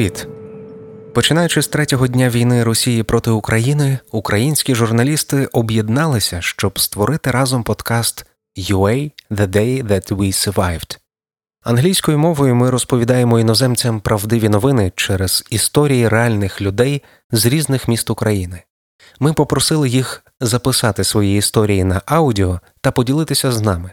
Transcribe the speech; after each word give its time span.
Привіт! 0.00 0.28
Починаючи 1.14 1.62
з 1.62 1.68
третього 1.68 2.06
дня 2.06 2.28
війни 2.28 2.64
Росії 2.64 3.02
проти 3.02 3.30
України, 3.30 3.98
українські 4.12 4.74
журналісти 4.74 5.48
об'єдналися, 5.52 6.40
щоб 6.40 6.78
створити 6.78 7.30
разом 7.30 7.62
подкаст 7.62 8.26
UA 8.58 9.12
The 9.30 9.46
Day 9.46 9.86
That 9.86 10.14
We 10.16 10.26
Survived. 10.26 10.98
Англійською 11.62 12.18
мовою 12.18 12.54
ми 12.54 12.70
розповідаємо 12.70 13.40
іноземцям 13.40 14.00
правдиві 14.00 14.48
новини 14.48 14.92
через 14.96 15.44
історії 15.50 16.08
реальних 16.08 16.60
людей 16.60 17.02
з 17.30 17.46
різних 17.46 17.88
міст 17.88 18.10
України. 18.10 18.62
Ми 19.18 19.32
попросили 19.32 19.88
їх 19.88 20.24
записати 20.40 21.04
свої 21.04 21.38
історії 21.38 21.84
на 21.84 22.02
аудіо 22.06 22.60
та 22.80 22.90
поділитися 22.90 23.52
з 23.52 23.60
нами. 23.60 23.92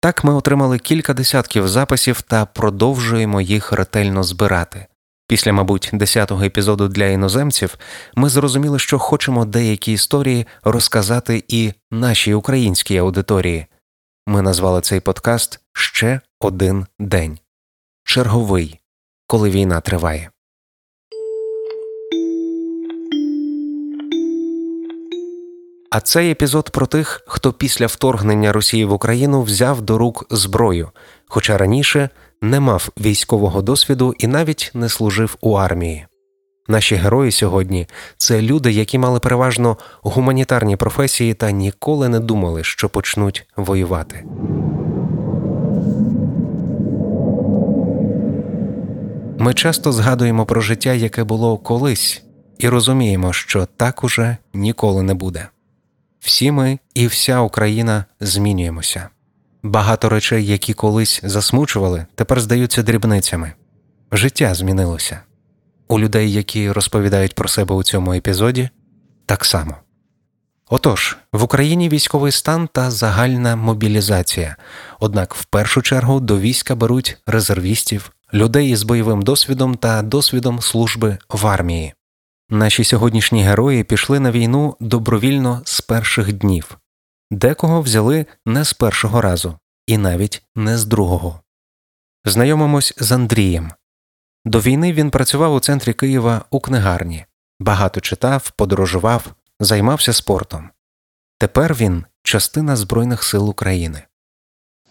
Так 0.00 0.24
ми 0.24 0.34
отримали 0.34 0.78
кілька 0.78 1.14
десятків 1.14 1.68
записів 1.68 2.22
та 2.22 2.46
продовжуємо 2.46 3.40
їх 3.40 3.72
ретельно 3.72 4.22
збирати. 4.22 4.86
Після, 5.26 5.52
мабуть, 5.52 5.90
десятого 5.92 6.44
епізоду 6.44 6.88
для 6.88 7.06
іноземців 7.06 7.78
ми 8.14 8.28
зрозуміли, 8.28 8.78
що 8.78 8.98
хочемо 8.98 9.44
деякі 9.44 9.92
історії 9.92 10.46
розказати 10.62 11.44
і 11.48 11.72
нашій 11.90 12.34
українській 12.34 12.96
аудиторії. 12.96 13.66
Ми 14.26 14.42
назвали 14.42 14.80
цей 14.80 15.00
подкаст 15.00 15.60
Ще 15.72 16.20
один 16.40 16.86
день 16.98 17.38
черговий, 18.04 18.80
коли 19.26 19.50
війна 19.50 19.80
триває. 19.80 20.30
А 25.90 26.00
цей 26.00 26.30
епізод 26.30 26.70
про 26.70 26.86
тих, 26.86 27.22
хто 27.26 27.52
після 27.52 27.86
вторгнення 27.86 28.52
Росії 28.52 28.84
в 28.84 28.92
Україну 28.92 29.42
взяв 29.42 29.82
до 29.82 29.98
рук 29.98 30.26
зброю, 30.30 30.90
хоча 31.26 31.58
раніше 31.58 32.08
не 32.44 32.60
мав 32.60 32.88
військового 33.00 33.62
досвіду 33.62 34.14
і 34.18 34.26
навіть 34.26 34.70
не 34.74 34.88
служив 34.88 35.36
у 35.40 35.52
армії. 35.54 36.06
Наші 36.68 36.94
герої 36.94 37.32
сьогодні 37.32 37.86
це 38.16 38.42
люди, 38.42 38.72
які 38.72 38.98
мали 38.98 39.20
переважно 39.20 39.76
гуманітарні 40.02 40.76
професії 40.76 41.34
та 41.34 41.50
ніколи 41.50 42.08
не 42.08 42.20
думали, 42.20 42.64
що 42.64 42.88
почнуть 42.88 43.46
воювати. 43.56 44.24
Ми 49.38 49.54
часто 49.54 49.92
згадуємо 49.92 50.46
про 50.46 50.60
життя, 50.60 50.92
яке 50.92 51.24
було 51.24 51.58
колись, 51.58 52.22
і 52.58 52.68
розуміємо, 52.68 53.32
що 53.32 53.66
так 53.76 54.04
уже 54.04 54.36
ніколи 54.54 55.02
не 55.02 55.14
буде. 55.14 55.48
Всі 56.20 56.50
ми 56.50 56.78
і 56.94 57.06
вся 57.06 57.40
Україна 57.40 58.04
змінюємося. 58.20 59.08
Багато 59.64 60.08
речей, 60.08 60.46
які 60.46 60.74
колись 60.74 61.20
засмучували, 61.22 62.06
тепер 62.14 62.40
здаються 62.40 62.82
дрібницями. 62.82 63.52
Життя 64.12 64.54
змінилося. 64.54 65.20
У 65.88 66.00
людей, 66.00 66.32
які 66.32 66.72
розповідають 66.72 67.34
про 67.34 67.48
себе 67.48 67.74
у 67.74 67.82
цьому 67.82 68.12
епізоді, 68.12 68.68
так 69.26 69.44
само. 69.44 69.76
Отож, 70.68 71.16
в 71.32 71.42
Україні 71.42 71.88
військовий 71.88 72.32
стан 72.32 72.68
та 72.72 72.90
загальна 72.90 73.56
мобілізація, 73.56 74.56
однак 75.00 75.34
в 75.34 75.44
першу 75.44 75.82
чергу 75.82 76.20
до 76.20 76.38
війська 76.38 76.74
беруть 76.74 77.18
резервістів, 77.26 78.12
людей 78.34 78.70
із 78.70 78.82
бойовим 78.82 79.22
досвідом 79.22 79.74
та 79.74 80.02
досвідом 80.02 80.60
служби 80.60 81.18
в 81.28 81.46
армії. 81.46 81.94
Наші 82.50 82.84
сьогоднішні 82.84 83.42
герої 83.42 83.84
пішли 83.84 84.20
на 84.20 84.30
війну 84.30 84.76
добровільно 84.80 85.62
з 85.64 85.80
перших 85.80 86.32
днів, 86.32 86.78
декого 87.30 87.80
взяли 87.80 88.26
не 88.46 88.64
з 88.64 88.72
першого 88.72 89.20
разу, 89.20 89.58
і 89.86 89.98
навіть 89.98 90.42
не 90.56 90.78
з 90.78 90.84
другого. 90.84 91.40
Знайомимось 92.24 92.94
з 92.96 93.12
Андрієм. 93.12 93.72
До 94.44 94.60
війни 94.60 94.92
він 94.92 95.10
працював 95.10 95.54
у 95.54 95.60
центрі 95.60 95.92
Києва 95.92 96.44
у 96.50 96.60
книгарні, 96.60 97.24
багато 97.60 98.00
читав, 98.00 98.50
подорожував, 98.50 99.34
займався 99.60 100.12
спортом. 100.12 100.70
Тепер 101.38 101.74
він 101.74 102.04
частина 102.22 102.76
Збройних 102.76 103.22
сил 103.22 103.50
України. 103.50 104.02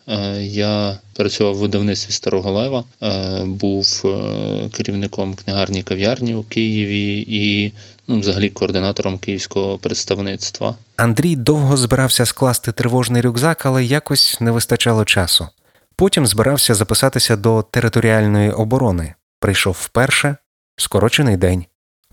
Е, 0.08 0.44
я 0.44 1.00
працював 1.14 1.56
в 1.56 1.58
видавництві 1.58 2.12
Старого 2.12 2.52
Лева, 2.52 2.84
е, 3.02 3.44
був 3.46 4.02
е, 4.06 4.70
керівником 4.70 5.36
книгарні 5.36 5.84
кав'ярні 5.84 6.36
у 6.36 6.44
Києві 6.44 7.26
і 7.28 7.74
ну, 8.08 8.20
взагалі 8.20 8.50
координатором 8.50 9.18
київського 9.18 9.78
представництва. 9.78 10.76
Андрій 10.98 11.36
довго 11.36 11.78
збирався 11.78 12.26
скласти 12.26 12.72
тривожний 12.72 13.22
рюкзак, 13.22 13.66
але 13.66 13.84
якось 13.84 14.42
не 14.42 14.52
вистачало 14.52 15.06
часу. 15.06 15.48
Потім 15.96 16.28
збирався 16.28 16.74
записатися 16.74 17.36
до 17.36 17.62
територіальної 17.72 18.52
оборони. 18.52 19.14
Прийшов 19.40 19.78
вперше, 19.80 20.36
скорочений 20.78 21.38
день. 21.38 21.66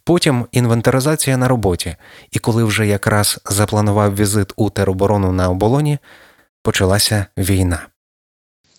Потім 0.04 0.46
інвентаризація 0.52 1.36
на 1.36 1.48
роботі, 1.48 1.96
і 2.30 2.38
коли 2.38 2.64
вже 2.64 2.86
якраз 2.86 3.40
запланував 3.44 4.16
візит 4.16 4.52
у 4.56 4.70
тероборону 4.70 5.32
на 5.32 5.50
оболоні, 5.50 5.98
почалася 6.62 7.26
війна. 7.38 7.86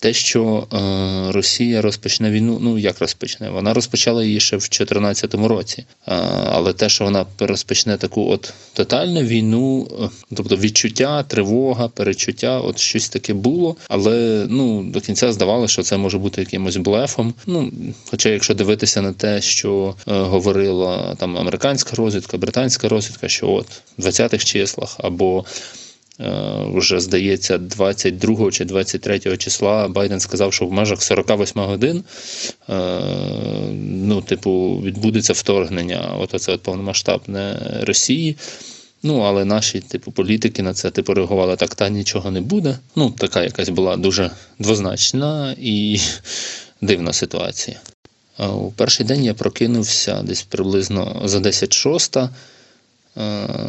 Те, 0.01 0.13
що 0.13 0.67
е, 0.73 1.31
Росія 1.31 1.81
розпочне 1.81 2.31
війну, 2.31 2.57
ну 2.61 2.77
як 2.77 2.99
розпочне, 2.99 3.49
вона 3.49 3.73
розпочала 3.73 4.23
її 4.23 4.39
ще 4.39 4.55
в 4.55 4.59
2014 4.59 5.33
році. 5.33 5.85
Е, 6.07 6.13
але 6.45 6.73
те, 6.73 6.89
що 6.89 7.03
вона 7.03 7.25
розпочне 7.39 7.97
таку 7.97 8.29
от 8.29 8.53
тотальну 8.73 9.21
війну, 9.21 9.87
е, 10.01 10.09
тобто 10.35 10.57
відчуття, 10.57 11.23
тривога, 11.23 11.87
перечуття, 11.87 12.59
от 12.59 12.79
щось 12.79 13.09
таке 13.09 13.33
було. 13.33 13.75
Але 13.87 14.45
ну 14.49 14.83
до 14.83 15.01
кінця 15.01 15.33
здавалося, 15.33 15.73
що 15.73 15.83
це 15.83 15.97
може 15.97 16.17
бути 16.17 16.41
якимось 16.41 16.77
блефом. 16.77 17.33
Ну, 17.45 17.71
Хоча, 18.11 18.29
якщо 18.29 18.53
дивитися 18.53 19.01
на 19.01 19.13
те, 19.13 19.41
що 19.41 19.95
е, 20.07 20.13
говорила 20.13 21.15
там 21.15 21.37
американська 21.37 21.95
розвідка, 21.95 22.37
британська 22.37 22.89
розвідка, 22.89 23.29
що 23.29 23.49
от 23.49 23.67
в 23.97 24.05
20-х 24.05 24.45
числах 24.45 24.95
або 24.99 25.45
вже 26.73 26.99
здається, 26.99 27.57
22 27.57 28.51
чи 28.51 28.65
23 28.65 29.37
числа 29.37 29.87
Байден 29.87 30.19
сказав, 30.19 30.53
що 30.53 30.65
в 30.65 30.71
межах 30.71 31.03
48 31.03 31.61
годин 31.61 32.03
е, 32.69 32.73
ну, 33.81 34.21
типу, 34.21 34.81
відбудеться 34.83 35.33
вторгнення. 35.33 36.15
От 36.19 36.33
оце 36.33 36.53
от 36.53 36.61
повномасштабне 36.61 37.59
Росії. 37.81 38.37
Ну, 39.03 39.19
але 39.19 39.45
наші 39.45 39.79
типу 39.79 40.11
політики 40.11 40.63
на 40.63 40.73
це 40.73 40.91
типу 40.91 41.13
реагували 41.13 41.55
так, 41.55 41.75
та 41.75 41.89
нічого 41.89 42.31
не 42.31 42.41
буде. 42.41 42.77
Ну, 42.95 43.11
така 43.11 43.43
якась 43.43 43.69
була 43.69 43.97
дуже 43.97 44.31
двозначна 44.59 45.55
і 45.61 45.99
дивна 46.81 47.13
ситуація. 47.13 47.79
Е, 48.39 48.47
у 48.47 48.71
перший 48.71 49.05
день 49.05 49.23
я 49.23 49.33
прокинувся 49.33 50.21
десь 50.23 50.43
приблизно 50.43 51.21
за 51.25 51.39
10 51.39 51.73
шоста, 51.73 52.29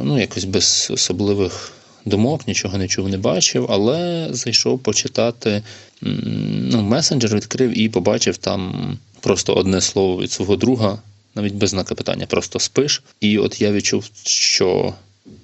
ну, 0.03 0.21
якось 0.21 0.45
без 0.45 0.89
особливих 0.91 1.73
думок, 2.05 2.49
нічого 2.49 2.79
не 2.79 2.89
чув, 2.89 3.09
не 3.09 3.19
бачив, 3.19 3.67
але 3.69 4.29
зайшов 4.31 4.79
почитати 4.79 5.63
ну, 6.03 6.83
месенджер, 6.83 7.35
відкрив 7.35 7.79
і 7.79 7.89
побачив 7.89 8.37
там 8.37 8.75
просто 9.21 9.55
одне 9.55 9.81
слово 9.81 10.23
від 10.23 10.33
свого 10.33 10.57
друга, 10.57 10.99
навіть 11.35 11.55
без 11.55 11.71
знака 11.71 11.95
питання, 11.95 12.27
просто 12.27 12.59
спиш. 12.59 13.03
І 13.21 13.39
от 13.39 13.61
я 13.61 13.73
відчув, 13.73 14.11
що. 14.25 14.95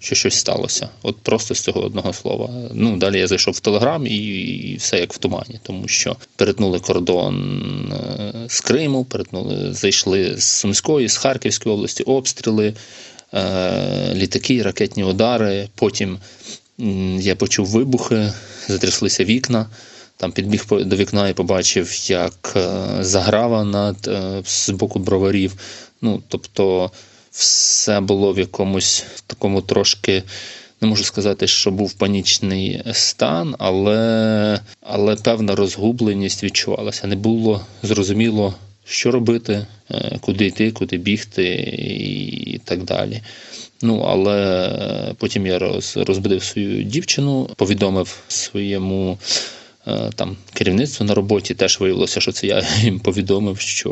Що 0.00 0.14
щось 0.14 0.34
сталося, 0.34 0.88
от 1.02 1.16
просто 1.16 1.54
з 1.54 1.60
цього 1.60 1.80
одного 1.80 2.12
слова. 2.12 2.50
Ну 2.74 2.96
далі 2.96 3.18
я 3.18 3.26
зайшов 3.26 3.54
в 3.54 3.60
телеграм 3.60 4.06
і, 4.06 4.16
і 4.16 4.76
все 4.76 4.98
як 4.98 5.12
в 5.12 5.18
тумані, 5.18 5.60
тому 5.62 5.88
що 5.88 6.16
перетнули 6.36 6.78
кордон 6.80 7.92
е, 7.92 8.32
з 8.48 8.60
Криму, 8.60 9.04
перетнули, 9.04 9.72
зайшли 9.72 10.36
з 10.36 10.44
Сумської, 10.44 11.08
з 11.08 11.16
Харківської 11.16 11.74
області, 11.74 12.02
обстріли. 12.02 12.74
Е, 13.34 14.14
літаки, 14.14 14.62
ракетні 14.62 15.04
удари. 15.04 15.68
Потім 15.74 16.18
я 17.18 17.36
почув 17.36 17.66
вибухи, 17.66 18.32
затряслися 18.68 19.24
вікна. 19.24 19.66
Там 20.16 20.32
підбіг 20.32 20.64
до 20.70 20.96
вікна 20.96 21.28
і 21.28 21.34
побачив, 21.34 22.10
як 22.10 22.52
е, 22.56 22.86
заграва 23.00 23.64
над 23.64 24.08
е, 24.08 24.42
з 24.44 24.70
боку 24.70 24.98
броварів. 24.98 25.54
Ну, 26.02 26.22
тобто, 26.28 26.90
все 27.30 28.00
було 28.00 28.32
в 28.32 28.38
якомусь 28.38 29.04
такому 29.26 29.62
трошки. 29.62 30.22
Не 30.80 30.88
можу 30.88 31.04
сказати, 31.04 31.46
що 31.46 31.70
був 31.70 31.92
панічний 31.92 32.82
стан, 32.92 33.54
але 33.58 34.60
але 34.80 35.16
певна 35.16 35.54
розгубленість 35.54 36.44
відчувалася. 36.44 37.06
Не 37.06 37.16
було 37.16 37.60
зрозуміло, 37.82 38.54
що 38.88 39.10
робити, 39.10 39.66
е, 39.90 40.18
куди 40.20 40.46
йти, 40.46 40.70
куди 40.70 40.96
бігти 40.96 41.44
і 41.88 42.60
так 42.64 42.84
далі. 42.84 43.22
Ну, 43.82 43.98
але 44.00 45.14
потім 45.18 45.46
я 45.46 45.58
розбудив 45.96 46.42
свою 46.42 46.82
дівчину, 46.82 47.50
повідомив 47.56 48.18
своєму 48.28 49.18
е, 49.86 50.10
там 50.14 50.36
керівництву 50.52 51.06
на 51.06 51.14
роботі. 51.14 51.54
Теж 51.54 51.80
виявилося, 51.80 52.20
що 52.20 52.32
це 52.32 52.46
я 52.46 52.66
їм 52.82 53.00
повідомив, 53.00 53.60
що 53.60 53.90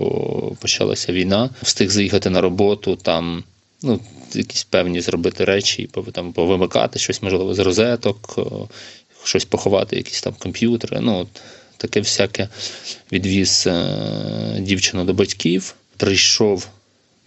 почалася 0.61 1.13
війна. 1.13 1.51
Встиг 1.63 1.91
заїхати 1.91 2.31
на 2.31 2.41
роботу 2.41 2.97
там. 2.97 3.45
Ну, 3.83 4.01
якісь 4.35 4.65
певні 4.65 5.01
зробити 5.01 5.45
речі, 5.45 5.91
там 6.13 6.33
повимикати 6.33 6.99
щось, 6.99 7.23
можливо, 7.23 7.55
з 7.55 7.59
розеток, 7.59 8.39
щось 9.25 9.45
поховати, 9.45 9.97
якісь 9.97 10.21
там 10.21 10.35
комп'ютери. 10.39 11.01
Ну, 11.01 11.19
от 11.19 11.29
таке 11.77 12.01
всяке 12.01 12.49
відвіз 13.13 13.65
е, 13.67 14.57
дівчину 14.61 15.05
до 15.05 15.15
батьків. 15.15 15.75
прийшов 15.97 16.69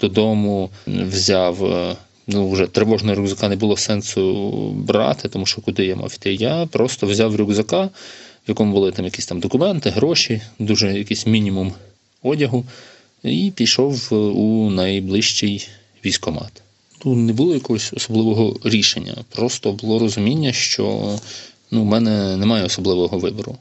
додому, 0.01 0.69
взяв. 0.88 1.66
е, 1.66 1.96
Ну, 2.31 2.50
вже 2.50 2.68
тривожного 2.68 3.16
рюкзака 3.16 3.50
не 3.50 3.56
було 3.56 3.78
сенсу 3.78 4.51
брати, 4.72 5.30
тому 5.30 5.46
що 5.46 5.62
куди 5.62 5.86
я 5.86 5.96
мав 5.96 6.13
йти. 6.16 6.34
Я 6.34 6.66
просто 6.66 7.07
взяв 7.07 7.36
рюкзака, 7.36 7.84
в 7.86 8.48
якому 8.48 8.74
були 8.74 8.92
там 8.92 9.06
якісь 9.06 9.25
там 9.25 9.40
документи, 9.40 9.90
гроші, 9.90 10.42
дуже 10.60 10.98
якийсь 10.98 11.25
мінімум 11.25 11.74
одягу, 12.24 12.66
і 13.24 13.52
пішов 13.56 14.10
е, 14.12 14.16
у 14.16 14.69
найближчий 14.69 15.68
військомат. 16.06 16.62
Тут 17.00 17.18
не 17.18 17.34
було 17.34 17.54
якогось 17.54 17.94
особливого 17.94 18.56
рішення, 18.63 19.16
просто 19.30 19.72
було 19.72 20.00
розуміння, 20.00 20.54
що 20.54 21.16
ну, 21.72 21.81
в 21.81 21.86
мене 21.86 22.38
немає 22.38 22.66
особливого 22.66 23.18
вибору. 23.18 23.57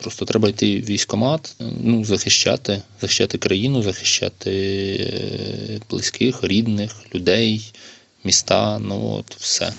Просто 0.00 0.24
треба 0.24 0.48
йти 0.48 0.80
в 0.80 0.84
військкомат, 0.84 1.56
ну, 1.82 2.04
захищати, 2.04 2.82
захищати 3.00 3.38
країну, 3.38 3.82
захищати 3.82 4.52
е, 5.00 5.80
близьких, 5.90 6.44
рідних, 6.44 6.96
людей, 7.14 7.72
міста, 8.24 8.78
ну 8.78 9.14
от 9.18 9.36
все. 9.36 9.72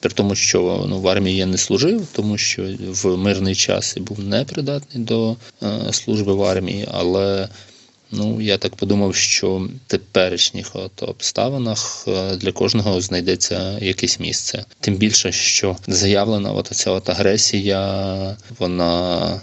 При 0.00 0.10
тому, 0.10 0.34
що 0.34 0.86
ну, 0.88 1.00
в 1.00 1.08
армії 1.08 1.36
я 1.36 1.46
не 1.46 1.58
служив, 1.58 2.06
тому 2.12 2.38
що 2.38 2.68
в 2.88 3.16
мирний 3.16 3.54
час 3.54 3.94
я 3.96 4.02
був 4.02 4.20
непридатний 4.20 5.04
до 5.04 5.36
е, 5.62 5.92
служби 5.92 6.34
в 6.34 6.42
армії, 6.42 6.88
але 6.92 7.48
ну, 8.10 8.40
я 8.40 8.58
так 8.58 8.76
подумав, 8.76 9.14
що 9.14 9.56
в 9.56 9.70
теперішніх 9.86 10.76
от 10.76 11.02
обставинах 11.02 12.04
е, 12.08 12.36
для 12.36 12.52
кожного 12.52 13.00
знайдеться 13.00 13.78
якесь 13.78 14.20
місце. 14.20 14.64
Тим 14.80 14.94
більше, 14.94 15.32
що 15.32 15.76
заявлена 15.86 16.52
от 16.52 16.66
ця 16.66 16.90
от 16.90 17.08
агресія, 17.08 18.36
вона 18.58 19.40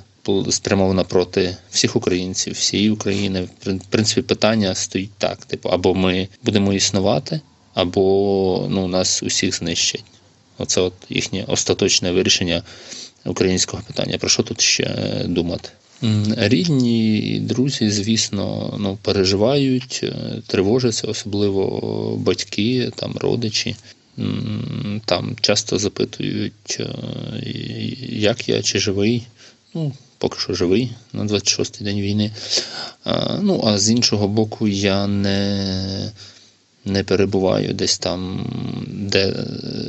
спрямована 0.50 1.04
проти 1.04 1.58
всіх 1.72 1.96
українців, 1.96 2.54
всієї 2.54 2.90
України. 2.90 3.48
В 3.66 3.80
принципі, 3.90 4.22
питання 4.22 4.76
стоїть 4.76 5.14
так: 5.18 5.46
типу, 5.46 5.70
або 5.70 5.96
ми 5.96 6.28
будемо 6.44 6.74
існувати, 6.74 7.42
або 7.74 8.68
ну, 8.70 8.88
нас 8.88 9.24
усіх 9.24 9.56
знищать. 9.56 10.04
Оце 10.58 10.82
от 10.82 10.94
їхнє 11.10 11.44
остаточне 11.48 12.12
вирішення 12.12 12.64
українського 13.26 13.84
питання. 13.88 14.18
Про 14.18 14.30
що 14.30 14.44
тут 14.44 14.62
ще 14.62 14.96
думати? 15.26 15.70
Рідні 16.38 17.18
і 17.18 17.40
друзі, 17.40 17.90
звісно, 17.90 18.76
ну, 18.80 18.98
переживають, 19.02 20.00
е, 20.04 20.16
тривожаться, 20.48 21.08
особливо 21.08 22.16
батьки, 22.18 22.92
там, 22.96 23.18
родичі. 23.18 23.76
Там 25.06 25.36
часто 25.42 25.78
запитують, 25.78 26.78
е, 26.80 26.88
як 28.10 28.50
я, 28.50 28.62
чи 28.62 28.80
живий. 28.80 29.28
Ну, 29.74 29.92
поки 30.18 30.40
що 30.40 30.54
живий 30.54 30.92
на 31.14 31.24
26-й 31.24 31.84
день 31.84 32.02
війни. 32.02 32.32
Ну, 33.42 33.62
а 33.66 33.78
з 33.78 33.90
іншого 33.90 34.28
боку, 34.28 34.68
я 34.68 35.08
не, 35.08 36.12
не 36.86 37.04
перебуваю 37.04 37.74
десь 37.74 37.98
там, 37.98 38.48
де 38.88 39.34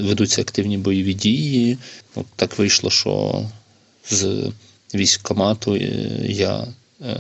ведуться 0.01 0.43
активні 0.43 0.79
бойові 0.79 1.15
дії. 1.15 1.79
От 2.15 2.27
так 2.37 2.59
вийшло, 2.59 2.91
що 2.91 3.43
з 4.11 4.51
військкомату 4.95 5.75
е, 5.75 5.89
я. 6.29 6.67
е, 7.03 7.17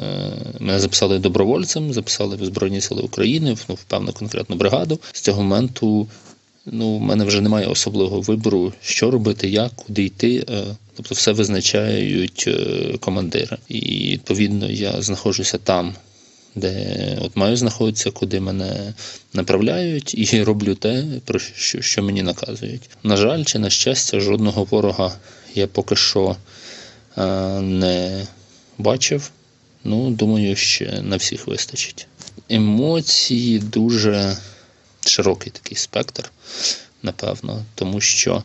Мене 0.61 0.81
записали 0.81 1.19
добровольцем, 1.19 1.93
записали 1.93 2.37
в 2.37 2.44
Збройні 2.44 2.81
Сили 2.81 3.02
України, 3.02 3.56
ну, 3.69 3.75
в 3.75 3.82
певну 3.85 4.12
конкретну 4.12 4.56
бригаду. 4.56 5.00
З 5.12 5.20
цього 5.20 5.43
моменту 5.43 6.09
ну, 6.66 6.98
в 6.98 7.00
мене 7.00 7.24
вже 7.24 7.40
немає 7.40 7.66
особливого 7.66 8.20
вибору, 8.20 8.72
що 8.82 9.10
робити, 9.10 9.48
як, 9.48 9.72
куди 9.76 10.04
йти. 10.04 10.44
е, 10.50 10.62
Тобто 10.96 11.14
все 11.14 11.32
визначають 11.32 12.44
е, 12.48 12.98
командири. 13.00 13.56
І 13.68 13.80
відповідно 14.12 14.70
я 14.70 15.02
знаходжуся 15.02 15.58
там, 15.58 15.94
де 16.54 17.18
от 17.20 17.36
маю 17.36 17.56
знаходитися, 17.56 18.10
куди 18.10 18.40
мене 18.40 18.94
направляють, 19.32 20.14
і 20.18 20.42
роблю 20.44 20.74
те, 20.74 21.04
про 21.24 21.38
що, 21.38 21.82
що 21.82 22.02
мені 22.02 22.22
наказують. 22.22 22.90
На 23.02 23.16
жаль, 23.16 23.44
чи 23.44 23.58
на 23.58 23.70
щастя, 23.70 24.20
жодного 24.20 24.64
ворога 24.64 25.16
я 25.54 25.66
поки 25.66 25.96
що 25.96 26.36
е, 27.18 27.26
не 27.60 28.26
бачив. 28.78 29.30
Ну, 29.84 30.10
думаю, 30.10 30.56
ще 30.56 31.02
на 31.02 31.16
всіх 31.16 31.46
вистачить. 31.46 32.06
Емоції 32.48 33.58
дуже 33.58 34.36
широкий 35.08 35.53
такий 35.53 35.79
спектр, 35.79 36.32
напевно, 37.03 37.64
тому 37.75 38.00
що 38.00 38.43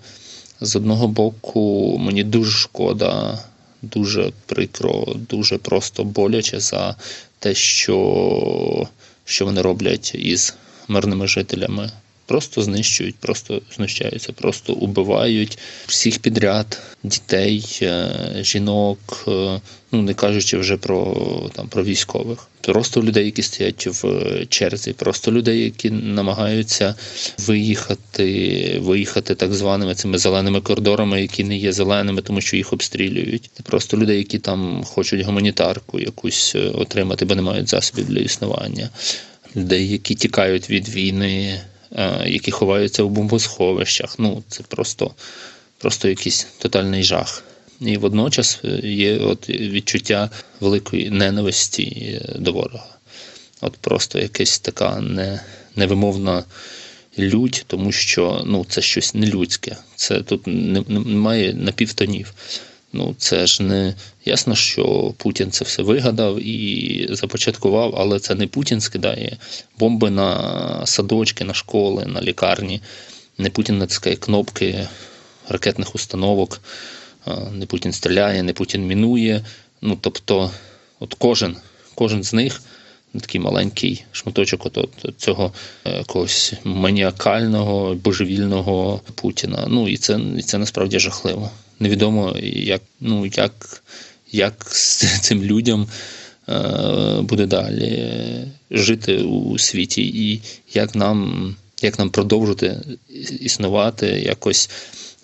з 0.62 0.76
одного 0.76 1.08
боку 1.08 1.98
мені 2.00 2.24
дуже 2.24 2.52
шкода, 2.52 3.40
дуже 3.82 4.32
прикро, 4.46 5.06
дуже 5.16 5.58
просто 5.58 6.04
боляче 6.04 6.60
за 6.60 6.96
те, 7.40 7.56
що, 7.56 8.88
що 9.26 9.46
вони 9.46 9.62
роблять 9.62 10.16
із 10.16 10.56
мирними 10.88 11.28
жителями. 11.28 11.92
Просто 12.32 12.62
знищують, 12.62 13.16
просто 13.16 13.62
знущаються, 13.76 14.32
просто 14.34 14.74
убивають 14.74 15.58
всіх 15.88 16.20
підряд, 16.20 16.82
дітей, 17.04 17.80
е, 17.82 18.10
жінок, 18.42 19.00
е, 19.28 19.62
ну 19.92 20.02
не 20.02 20.14
кажучи 20.14 20.58
вже 20.58 20.78
про 20.78 21.16
там 21.54 21.68
про 21.68 21.84
військових. 21.84 22.48
Просто 22.62 23.04
людей, 23.04 23.26
які 23.26 23.42
стоять 23.42 23.88
в 23.88 24.06
черзі, 24.46 24.94
просто 24.94 25.32
людей, 25.32 25.64
які 25.64 25.90
намагаються 25.90 26.96
виїхати, 27.38 28.80
виїхати 28.82 29.36
так 29.36 29.54
званими 29.54 29.96
цими 29.96 30.18
зеленими 30.18 30.62
коридорами, 30.62 31.22
які 31.22 31.44
не 31.44 31.58
є 31.58 31.74
зеленими, 31.74 32.22
тому 32.22 32.42
що 32.42 32.58
їх 32.58 32.74
обстрілюють. 32.74 33.50
Просто 33.64 33.98
людей, 33.98 34.18
які 34.18 34.40
там 34.40 34.84
хочуть 34.84 35.22
гуманітарку 35.22 36.00
якусь 36.00 36.56
е, 36.56 36.60
отримати, 36.60 37.26
бо 37.26 37.36
не 37.36 37.42
мають 37.42 37.70
засобів 37.70 38.06
для 38.06 38.20
існування. 38.20 38.90
Людей, 39.56 39.88
які 39.88 40.16
тікають 40.16 40.70
від 40.70 40.90
війни, 40.90 41.60
е, 41.60 41.62
які 42.26 42.52
ховаються 42.52 43.04
у 43.04 43.10
бомбосховищах. 43.10 44.16
Ну 44.20 44.44
це 44.48 44.64
просто, 44.64 45.12
просто 45.78 46.10
якийсь 46.10 46.48
тотальний 46.60 47.04
жах. 47.04 47.44
І 47.82 47.98
водночас 47.98 48.60
е, 48.66 48.80
є 48.84 49.18
от 49.18 49.50
відчуття 49.50 50.30
великої 50.60 51.10
ненависті 51.10 51.84
е, 51.84 52.40
до 52.40 52.52
ворога. 52.52 52.86
От 53.62 53.78
просто 53.78 54.20
якась 54.20 54.60
така 54.60 55.00
не, 55.02 55.42
невимовна 55.76 56.44
лють, 57.20 57.64
тому 57.68 57.92
що 57.92 58.44
ну, 58.46 58.66
це 58.70 58.82
щось 58.82 59.14
нелюдське. 59.14 59.78
Це 59.96 60.22
тут 60.22 60.48
не- 60.48 60.84
не- 60.88 61.00
немає 61.00 61.54
напівтонів. 61.54 62.34
Ну, 62.94 63.16
це 63.18 63.48
ж 63.48 63.64
не 63.64 63.94
ясно, 64.26 64.56
що 64.56 65.14
Путін 65.18 65.52
це 65.52 65.66
все 65.66 65.84
вигадав 65.84 66.40
і 66.40 67.08
започаткував, 67.12 67.96
але 67.98 68.20
це 68.20 68.36
не 68.36 68.48
Путін 68.48 68.82
скидає 68.82 69.38
бомби 69.80 70.10
на 70.10 70.86
садочки, 70.86 71.44
на 71.44 71.54
школи, 71.54 72.06
на 72.06 72.22
лікарні. 72.22 72.82
Не 73.38 73.50
Путін 73.50 73.78
натискає 73.78 74.16
кнопки 74.16 74.88
ракетних 75.50 75.96
установок, 75.96 76.62
не 77.52 77.66
Путін 77.66 77.94
стріляє, 77.94 78.44
не 78.44 78.54
Путін 78.54 78.88
мінує. 78.88 79.46
Ну, 79.82 79.98
тобто, 80.02 80.52
от 81.00 81.14
кожен, 81.14 81.56
кожен 81.96 82.24
з 82.24 82.34
них 82.34 82.62
такий 83.20 83.42
маленький 83.42 84.04
шматочок 84.12 84.66
от, 84.66 84.88
цього 85.18 85.54
е, 85.86 85.98
якогось 85.98 86.54
маніакального, 86.64 87.96
божевільного 87.96 89.02
Путіна. 89.16 89.66
Ну 89.70 89.90
і 89.90 89.98
це, 89.98 90.20
і 90.38 90.42
це 90.42 90.58
насправді 90.58 91.00
жахливо. 91.00 91.52
Невідомо, 91.80 92.36
як, 92.44 92.82
ну, 93.00 93.26
як, 93.26 93.84
як 94.32 94.54
з 94.70 95.20
цим 95.22 95.44
людям 95.44 95.88
е, 96.50 97.22
буде 97.22 97.46
далі 97.46 98.48
жити 98.72 99.18
у 99.18 99.58
світі, 99.58 100.02
і 100.02 100.42
як 100.74 100.96
нам, 100.96 101.56
як 101.82 102.00
нам 102.00 102.10
продовжити 102.10 102.78
існувати, 103.40 104.08
якось 104.08 104.70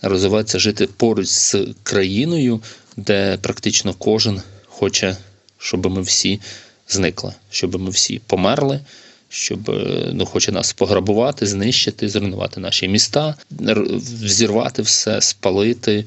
розвиватися, 0.01 0.59
жити 0.59 0.87
поруч 0.97 1.27
з 1.27 1.55
країною, 1.83 2.61
де 2.97 3.37
практично 3.41 3.93
кожен 3.93 4.41
хоче, 4.65 5.17
щоб 5.57 5.85
ми 5.85 6.01
всі 6.01 6.39
зникли, 6.89 7.33
щоб 7.49 7.81
ми 7.81 7.89
всі 7.89 8.21
померли. 8.27 8.79
Щоб 9.29 9.69
е, 9.69 10.09
ну, 10.13 10.25
хоче 10.25 10.51
нас 10.51 10.73
пограбувати, 10.73 11.45
знищити, 11.45 12.09
зруйнувати 12.09 12.59
наші 12.59 12.87
міста, 12.87 13.35
взірвати 14.21 14.81
все, 14.81 15.21
спалити 15.21 16.05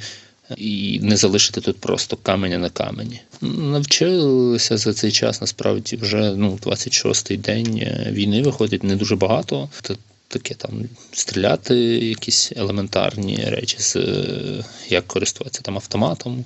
і 0.56 1.00
не 1.02 1.16
залишити 1.16 1.60
тут 1.60 1.76
просто 1.76 2.16
каменя 2.16 2.58
на 2.58 2.70
камені. 2.70 3.20
Навчилися 3.40 4.76
за 4.76 4.92
цей 4.94 5.12
час 5.12 5.40
насправді 5.40 5.96
вже 5.96 6.34
ну 6.36 6.58
26-й 6.62 7.36
день 7.36 7.78
е, 7.78 8.08
війни 8.12 8.42
виходить 8.42 8.84
не 8.84 8.96
дуже 8.96 9.16
багато. 9.16 9.68
Та 9.82 9.94
таке 10.28 10.54
там 10.54 10.84
стріляти, 11.12 11.76
якісь 12.08 12.52
елементарні 12.56 13.44
речі 13.46 13.76
з 13.78 13.96
е, 13.96 14.64
як 14.88 15.06
користуватися 15.06 15.62
там 15.62 15.76
автоматом, 15.76 16.44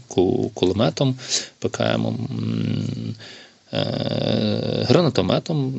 кулеметом, 0.55 1.17
ПКМом. 1.59 2.29
Е, 3.75 4.87
Гранатометом 4.89 5.73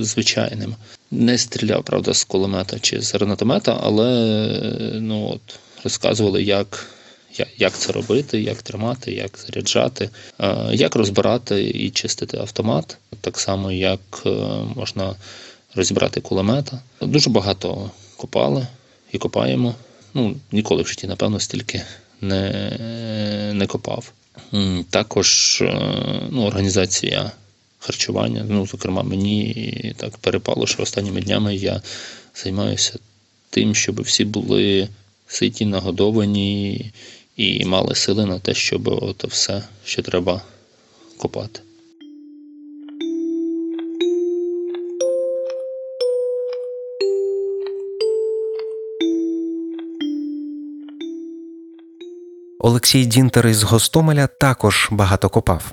звичайним. 0.00 0.74
Не 1.10 1.38
стріляв, 1.38 1.84
правда, 1.84 2.14
з 2.14 2.24
кулемета 2.24 2.78
чи 2.78 3.00
з 3.00 3.14
гранатомета, 3.14 3.78
але 3.82 4.08
ну, 5.00 5.28
от, 5.28 5.58
розказували, 5.84 6.42
як, 6.42 6.86
Як 7.58 7.78
це 7.78 7.92
робити, 7.92 8.42
як 8.42 8.62
тримати, 8.62 9.12
як 9.12 9.38
заряджати, 9.38 10.10
е, 10.40 10.68
як 10.72 10.96
розбирати 10.96 11.64
і 11.68 11.90
чистити 11.90 12.36
автомат, 12.36 12.98
так 13.20 13.38
само 13.38 13.72
як 13.72 14.00
е, 14.26 14.30
можна 14.76 15.14
розібрати 15.74 16.20
кулемета. 16.20 16.78
Дуже 17.00 17.30
багато 17.30 17.90
копали 18.16 18.66
і 19.12 19.18
копаємо. 19.18 19.74
Ну, 20.14 20.36
ніколи 20.52 20.82
в 20.82 20.86
житті, 20.86 21.06
напевно, 21.06 21.40
стільки 21.40 21.82
не, 22.20 22.50
не 23.54 23.66
копав. 23.66 24.12
Також 24.90 25.58
е, 25.62 25.92
ну, 26.30 26.46
організація 26.46 27.32
харчування. 27.78 28.46
Ну, 28.48 28.66
зокрема, 28.66 29.02
мені 29.02 29.94
так 29.96 30.18
перепало, 30.18 30.66
що 30.66 30.82
останніми 30.82 31.20
днями 31.20 31.56
я 31.56 31.82
займаюся 32.34 32.98
тим, 33.50 33.74
щоб 33.74 34.02
всі 34.02 34.24
були 34.24 34.88
ситі, 35.26 35.64
нагодовані 35.66 36.92
і 37.36 37.64
мали 37.64 37.94
сили 37.94 38.26
на 38.26 38.38
те, 38.38 38.54
щоб 38.54 38.88
ото 38.88 39.28
все, 39.28 39.62
що 39.84 40.02
треба 40.02 40.42
копати. 41.16 41.60
Олексій 52.62 53.06
Дінтер 53.06 53.46
із 53.46 53.62
Гостомеля 53.62 54.26
також 54.26 54.88
багато 54.90 55.28
копав. 55.28 55.72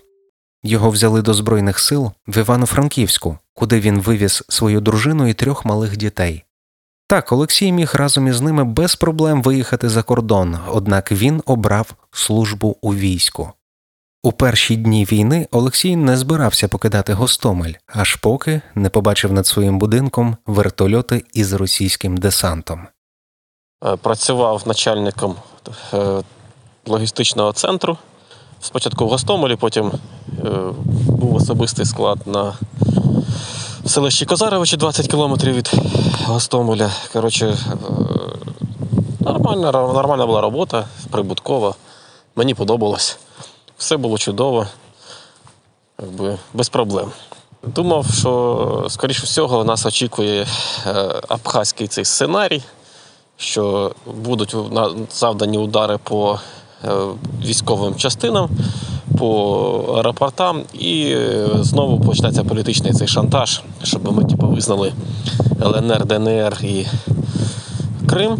Його 0.63 0.89
взяли 0.89 1.21
до 1.21 1.33
Збройних 1.33 1.79
сил 1.79 2.11
в 2.27 2.37
Івано-Франківську, 2.37 3.37
куди 3.53 3.79
він 3.79 3.99
вивіз 4.01 4.43
свою 4.49 4.81
дружину 4.81 5.27
і 5.27 5.33
трьох 5.33 5.65
малих 5.65 5.97
дітей. 5.97 6.43
Так, 7.07 7.31
Олексій 7.31 7.71
міг 7.71 7.91
разом 7.93 8.27
із 8.27 8.41
ними 8.41 8.63
без 8.63 8.95
проблем 8.95 9.41
виїхати 9.41 9.89
за 9.89 10.03
кордон, 10.03 10.57
однак 10.67 11.11
він 11.11 11.43
обрав 11.45 11.93
службу 12.11 12.77
у 12.81 12.95
війську. 12.95 13.51
У 14.23 14.31
перші 14.31 14.75
дні 14.75 15.05
війни 15.05 15.47
Олексій 15.51 15.95
не 15.95 16.17
збирався 16.17 16.67
покидати 16.67 17.13
Гостомель, 17.13 17.73
аж 17.87 18.15
поки 18.15 18.61
не 18.75 18.89
побачив 18.89 19.33
над 19.33 19.47
своїм 19.47 19.79
будинком 19.79 20.37
вертольоти 20.45 21.23
із 21.33 21.53
російським 21.53 22.17
десантом. 22.17 22.87
Е, 23.85 23.95
Працював 23.95 24.63
начальником 24.65 25.35
е, 25.93 26.23
логістичного 26.87 27.53
центру. 27.53 27.97
Спочатку 28.61 29.05
в 29.05 29.09
Гостомелі, 29.09 29.55
потім 29.55 29.91
е, 30.45 30.49
був 31.07 31.35
особистий 31.35 31.85
склад 31.85 32.19
на 32.25 32.53
селищі 33.85 34.25
Козаровичі 34.25 34.77
20 34.77 35.07
кілометрів 35.07 35.53
від 35.53 35.71
Гостомеля. 36.25 36.91
Коротше, 37.13 37.47
е, 37.47 37.75
нормальна, 39.19 39.71
нормальна 39.71 40.25
була 40.25 40.41
робота, 40.41 40.87
прибуткова. 41.11 41.75
Мені 42.35 42.53
подобалось. 42.53 43.17
Все 43.77 43.97
було 43.97 44.17
чудово, 44.17 44.67
якби, 46.01 46.37
без 46.53 46.69
проблем. 46.69 47.11
Думав, 47.63 48.05
що, 48.19 48.85
скоріше 48.89 49.23
всього, 49.23 49.63
нас 49.63 49.85
очікує 49.85 50.47
е, 50.87 51.21
абхазький 51.27 51.87
цей 51.87 52.05
сценарій 52.05 52.63
що 53.37 53.91
будуть 54.05 54.55
завдані 55.11 55.57
удари 55.57 55.97
по 55.97 56.39
військовим 57.45 57.95
частинам, 57.95 58.49
по 59.17 59.93
аеропортам, 59.97 60.61
і 60.73 61.03
е, 61.09 61.47
знову 61.61 61.99
почнеться 61.99 62.43
політичний 62.43 62.93
цей 62.93 63.07
шантаж, 63.07 63.61
щоб 63.83 64.17
ми 64.17 64.23
типу, 64.25 64.47
визнали 64.47 64.93
ЛНР, 65.61 66.05
ДНР 66.05 66.57
і 66.63 66.85
Крим. 68.09 68.37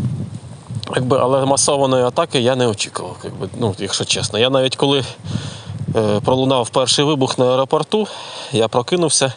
Якби, 0.96 1.20
але 1.22 1.46
масованої 1.46 2.04
атаки 2.04 2.40
я 2.40 2.56
не 2.56 2.68
очікував, 2.68 3.18
якби, 3.24 3.50
ну, 3.60 3.76
якщо 3.80 4.06
чесно. 4.06 4.40
Я 4.40 4.50
навіть 4.50 4.76
коли 4.76 5.04
е, 5.96 6.20
пролунав 6.20 6.70
перший 6.70 7.06
вибух 7.06 7.38
на 7.38 7.46
аеропорту, 7.46 8.08
я 8.52 8.68
прокинувся. 8.68 9.34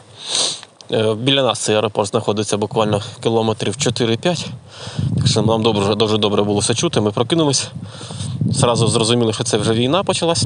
Е, 0.92 1.14
Біля 1.14 1.42
нас 1.42 1.58
цей 1.58 1.74
аеропорт 1.74 2.08
знаходиться 2.08 2.56
буквально 2.56 3.00
кілометрів 3.22 3.74
4-5. 3.74 4.46
Так 5.16 5.26
що 5.26 5.42
нам 5.42 5.62
добре, 5.62 5.94
дуже 5.94 6.18
добре 6.18 6.42
було 6.42 6.60
все 6.60 6.74
чути. 6.74 7.00
Ми 7.00 7.10
прокинулись. 7.10 7.68
Зразу 8.50 8.86
зрозуміли, 8.86 9.32
що 9.32 9.44
це 9.44 9.56
вже 9.56 9.72
війна 9.72 10.04
почалась. 10.04 10.44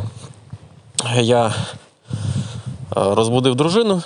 Я 1.21 1.47
е, 1.47 1.53
розбудив 2.95 3.55
дружину. 3.55 4.03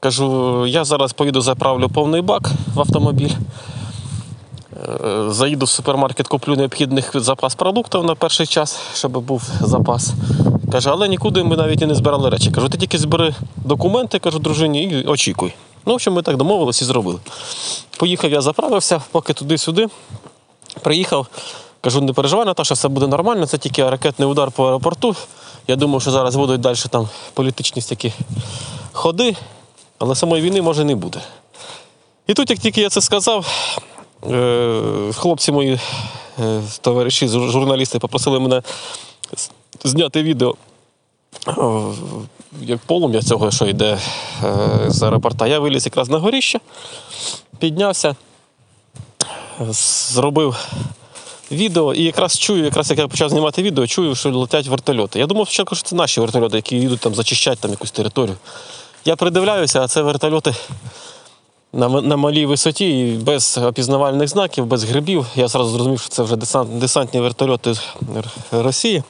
Кажу, 0.00 0.66
я 0.66 0.84
зараз 0.84 1.12
поїду 1.12 1.40
заправлю 1.40 1.88
повний 1.88 2.22
бак 2.22 2.50
в 2.74 2.80
автомобіль. 2.80 3.32
Е, 5.04 5.30
Заїду 5.30 5.64
в 5.66 5.68
супермаркет, 5.68 6.28
куплю 6.28 6.56
необхідних 6.56 7.10
запас 7.14 7.54
продуктів 7.54 8.04
на 8.04 8.14
перший 8.14 8.46
час, 8.46 8.78
щоб 8.94 9.12
був 9.12 9.50
запас. 9.60 10.12
Каже, 10.72 10.90
але 10.90 11.08
нікуди 11.08 11.44
ми 11.44 11.56
навіть 11.56 11.82
і 11.82 11.86
не 11.86 11.94
збирали 11.94 12.30
речі. 12.30 12.50
Кажу, 12.50 12.68
ти 12.68 12.78
тільки 12.78 12.98
збери 12.98 13.34
документи, 13.56 14.18
кажу 14.18 14.38
дружині, 14.38 14.82
і 14.82 15.06
очікуй. 15.06 15.54
Ну, 15.86 15.92
в 15.92 15.94
общем, 15.94 16.12
ми 16.12 16.22
так 16.22 16.36
домовились 16.36 16.82
і 16.82 16.84
зробили. 16.84 17.18
Поїхав 17.98 18.30
я 18.30 18.40
заправився, 18.40 19.02
поки 19.10 19.32
туди-сюди. 19.32 19.86
Приїхав, 20.82 21.26
кажу, 21.80 22.00
не 22.00 22.12
переживай, 22.12 22.46
Наташа, 22.46 22.74
все 22.74 22.88
буде 22.88 23.06
нормально, 23.06 23.46
це 23.46 23.58
тільки 23.58 23.90
ракетний 23.90 24.28
удар 24.28 24.50
по 24.50 24.64
аеропорту. 24.64 25.16
Я 25.68 25.76
думав, 25.76 26.02
що 26.02 26.10
зараз 26.10 26.36
будуть 26.36 26.60
далі 26.60 26.76
там 26.90 27.08
політичні 27.34 27.82
такі 27.82 28.12
ходи, 28.92 29.36
але 29.98 30.14
самої 30.14 30.42
війни 30.42 30.62
може 30.62 30.84
не 30.84 30.94
буде. 30.94 31.20
І 32.26 32.34
тут, 32.34 32.50
як 32.50 32.58
тільки 32.58 32.80
я 32.80 32.88
це 32.88 33.00
сказав, 33.00 33.46
е, 34.30 35.12
хлопці 35.16 35.52
мої 35.52 35.80
е, 36.40 36.62
товариші, 36.80 37.28
журналісти 37.28 37.98
попросили 37.98 38.40
мене 38.40 38.62
зняти 39.84 40.22
відео, 40.22 40.54
як 42.60 42.78
полум'я 42.78 43.22
цього, 43.22 43.50
що 43.50 43.66
йде 43.66 43.98
е, 44.44 44.84
з 44.88 45.02
аеропорта. 45.02 45.46
Я 45.46 45.58
виліз 45.58 45.86
якраз 45.86 46.08
на 46.08 46.18
горіще, 46.18 46.60
піднявся, 47.58 48.16
зробив 49.70 50.56
відео 51.50 51.94
і 51.94 52.04
якраз 52.04 52.38
чую, 52.38 52.64
якраз 52.64 52.90
як 52.90 52.98
я 52.98 53.08
почав 53.08 53.28
знімати 53.28 53.62
відео, 53.62 53.86
чую, 53.86 54.14
що 54.14 54.30
летять 54.30 54.66
вертольоти. 54.66 55.18
Я 55.18 55.26
думав 55.26 55.46
спочатку, 55.46 55.74
що 55.74 55.84
це 55.84 55.96
наші 55.96 56.20
вертольоти, 56.20 56.56
які 56.56 56.76
їдуть 56.76 57.00
там 57.00 57.14
зачищати 57.14 57.56
там 57.60 57.70
якусь 57.70 57.90
територію. 57.90 58.36
Я 59.04 59.16
придивляюся, 59.16 59.82
а 59.82 59.88
це 59.88 60.02
вертольоти 60.02 60.54
на, 61.72 61.88
на 61.88 62.16
малій 62.16 62.46
висоті, 62.46 63.18
без 63.22 63.58
опізнавальних 63.58 64.28
знаків, 64.28 64.66
без 64.66 64.84
грибів. 64.84 65.26
Я 65.34 65.48
зразу 65.48 65.70
зрозумів, 65.70 66.00
що 66.00 66.08
це 66.08 66.22
вже 66.22 66.36
десант, 66.36 66.78
десантні 66.78 67.20
вертольоти 67.20 67.74
Росії. 68.52 69.02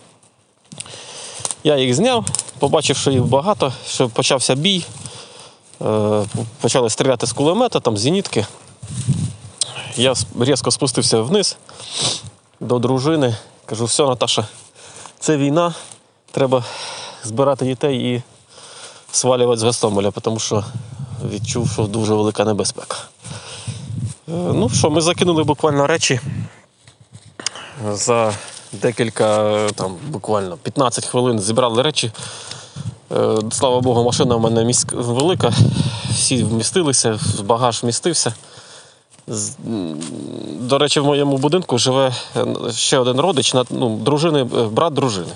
Я 1.65 1.77
їх 1.77 1.95
зняв, 1.95 2.25
побачив, 2.59 2.97
що 2.97 3.11
їх 3.11 3.25
багато, 3.25 3.73
що 3.89 4.09
почався 4.09 4.55
бій. 4.55 4.85
Е, 5.83 6.25
Почали 6.61 6.91
стріляти 6.91 7.27
з 7.27 7.33
кулемета, 7.33 7.81
там 7.81 7.97
зенітки. 7.97 8.47
Я 9.97 10.15
різко 10.41 10.71
спустився 10.71 11.21
вниз 11.21 11.57
до 12.61 12.79
дружини. 12.79 13.37
Кажу, 13.67 13.85
все, 13.85 14.07
Наташа, 14.07 14.49
це 15.19 15.37
війна, 15.37 15.75
треба 16.31 16.65
збирати 17.25 17.65
дітей 17.65 18.15
і 18.15 18.23
свалювати 19.13 19.61
з 19.61 19.63
Гостомеля, 19.63 20.11
тому 20.11 20.39
що 20.39 20.65
відчув, 21.33 21.71
що 21.73 21.83
дуже 21.83 22.15
велика 22.15 22.45
небезпека. 22.45 22.97
Е, 24.29 24.33
Ну 24.33 24.69
що, 24.69 24.91
ми 24.91 25.01
закинули 25.01 25.45
буквально 25.45 25.87
речі 25.87 26.21
за 27.93 28.35
декілька, 28.73 29.69
там, 29.75 29.97
буквально 30.09 30.57
15 30.57 31.07
хвилин 31.07 31.41
зібрали 31.41 31.83
речі. 31.83 32.13
Е, 33.13 33.37
Слава 33.53 33.81
Богу, 33.81 34.05
машина 34.05 34.37
в 34.37 34.41
мене 34.41 34.65
міськ... 34.65 34.93
велика, 34.93 35.53
всі 36.11 36.45
вмістилися, 36.45 37.19
багаж 37.45 37.83
вмістився. 37.83 38.35
До 40.61 40.79
речі, 40.79 41.01
в 41.01 41.05
моєму 41.05 41.37
будинку 41.37 41.79
живе 41.79 42.13
е, 42.37 42.47
ще 42.73 42.99
один 42.99 43.21
родич, 43.21 43.55
ну, 43.71 43.97
дружини, 43.97 44.41
е, 44.41 44.45
брат 44.65 44.93
дружини. 44.93 45.33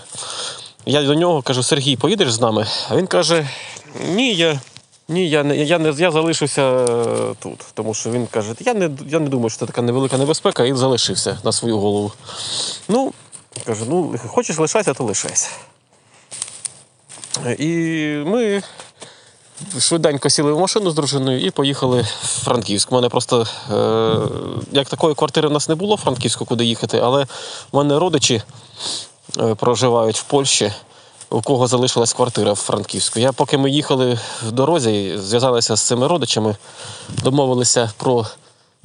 Я 0.87 1.03
до 1.03 1.14
нього 1.14 1.43
кажу: 1.43 1.62
Сергій, 1.62 1.97
поїдеш 1.97 2.33
з 2.33 2.41
нами? 2.41 2.67
А 2.91 2.97
він 2.97 3.07
каже: 3.07 3.49
Ні, 4.14 4.35
я, 4.35 4.61
ні, 5.09 5.29
я, 5.29 5.45
не, 5.45 5.57
я, 5.57 5.79
не, 5.79 5.91
я 5.91 6.11
залишуся 6.11 6.87
тут. 7.38 7.64
Тому 7.75 7.95
що 7.95 8.11
він 8.11 8.26
каже, 8.26 8.55
я 8.61 8.75
не, 8.75 8.91
я 9.07 9.19
не 9.19 9.29
думаю, 9.29 9.50
що 9.50 9.59
це 9.59 9.67
така 9.67 9.83
невелика 9.83 10.19
небезпека, 10.19 10.64
і 10.64 10.75
залишився 10.75 11.38
на 11.45 11.53
свою 11.53 11.79
голову. 11.79 12.12
Ну, 12.88 13.12
кажу, 13.66 13.84
ну, 13.88 14.14
хочеш 14.26 14.58
лишайся, 14.58 14.94
то 14.94 15.04
лишайся. 15.04 15.49
І 17.58 17.68
ми 18.26 18.62
швиденько 19.78 20.30
сіли 20.30 20.52
в 20.52 20.58
машину 20.58 20.90
з 20.90 20.94
дружиною 20.94 21.40
і 21.40 21.50
поїхали 21.50 22.00
в 22.00 22.26
Франківськ. 22.44 22.92
У 22.92 22.94
мене 22.94 23.08
просто 23.08 23.46
е, 23.70 24.16
як 24.73 24.88
такої 24.88 25.14
квартири 25.14 25.49
в 25.49 25.52
нас 25.52 25.68
не 25.68 25.75
було 25.75 25.94
в 25.94 25.99
Франківську, 25.99 26.44
куди 26.44 26.64
їхати, 26.64 26.99
але 26.99 27.25
в 27.73 27.76
мене 27.76 27.99
родичі 27.99 28.42
е, 29.38 29.54
проживають 29.54 30.18
в 30.18 30.23
Польщі, 30.23 30.73
у 31.30 31.42
кого 31.42 31.66
залишилась 31.66 32.12
квартира 32.12 32.52
в 32.52 32.56
Франківську. 32.56 33.20
Я 33.20 33.32
поки 33.32 33.58
ми 33.58 33.70
їхали 33.70 34.18
в 34.46 34.52
дорозі, 34.52 35.18
зв'язалися 35.18 35.76
з 35.76 35.82
цими 35.82 36.06
родичами, 36.06 36.56
домовилися 37.08 37.92
про 37.96 38.26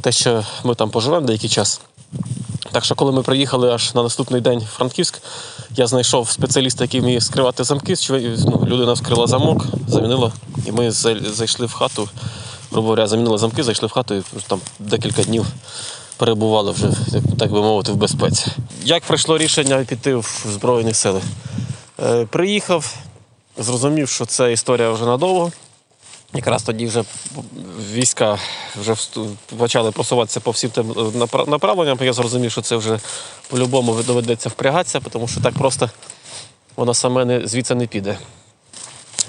те, 0.02 0.12
що 0.12 0.46
ми 0.64 0.76
там 0.76 0.90
поживемо 0.90 1.28
деякий 1.28 1.50
час. 1.50 1.82
Так 2.72 2.86
що, 2.86 2.96
коли 2.96 3.12
ми 3.12 3.22
приїхали 3.22 3.72
аж 3.72 3.96
на 3.96 4.04
наступний 4.04 4.42
день 4.42 4.60
в 4.60 4.66
Франківськ, 4.66 5.22
я 5.76 5.88
знайшов 5.88 6.30
спеціаліста, 6.30 6.84
який 6.84 7.02
вміє 7.02 7.22
скривати 7.22 7.64
замки. 7.64 7.94
Ну, 8.10 8.66
людина 8.68 8.94
вскрила 8.94 9.28
замок, 9.28 9.66
замінила, 9.88 10.32
і 10.66 10.72
ми 10.72 10.92
зайшли 10.92 11.66
в 11.66 11.74
хату. 11.74 12.10
Грубо 12.72 12.88
говоря, 12.88 13.08
замінили 13.08 13.38
замки, 13.38 13.64
зайшли 13.64 13.88
в 13.88 13.92
хату 13.92 14.16
і 14.16 14.24
там 14.48 14.60
декілька 14.80 15.24
днів 15.24 15.46
перебували 16.20 16.72
вже, 16.72 16.92
так 17.40 17.52
би 17.52 17.62
мовити, 17.62 17.92
в 17.92 17.96
безпеці. 17.96 18.46
Як 18.84 19.04
прийшло 19.04 19.38
рішення 19.38 19.86
піти 19.88 20.16
в 20.16 20.46
Збройні 20.54 20.94
сили? 20.94 21.22
Е, 22.04 22.26
приїхав, 22.26 22.96
зрозумів, 23.58 24.10
що 24.10 24.26
це 24.26 24.52
історія 24.54 24.92
вже 24.92 25.06
надовго. 25.06 25.52
Якраз 26.34 26.64
тоді 26.64 26.86
вже 26.86 27.04
війська 27.92 28.38
вже 28.82 28.96
почали 29.58 29.92
просуватися 29.92 30.40
по 30.40 30.52
всім 30.52 30.70
тим 30.70 30.92
е, 30.92 31.46
направленням. 31.48 31.98
Я 32.02 32.14
зрозумів, 32.14 32.52
що 32.52 32.62
це 32.62 32.76
вже 32.76 33.00
по-любому 33.48 34.04
доведеться 34.04 34.50
впрягатися, 34.50 35.00
тому 35.12 35.28
що 35.28 35.42
так 35.42 35.54
просто 35.54 35.90
воно 36.76 36.94
саме 36.94 37.26
не, 37.26 37.48
звідси 37.48 37.76
не 37.76 37.88
піде. 37.88 38.18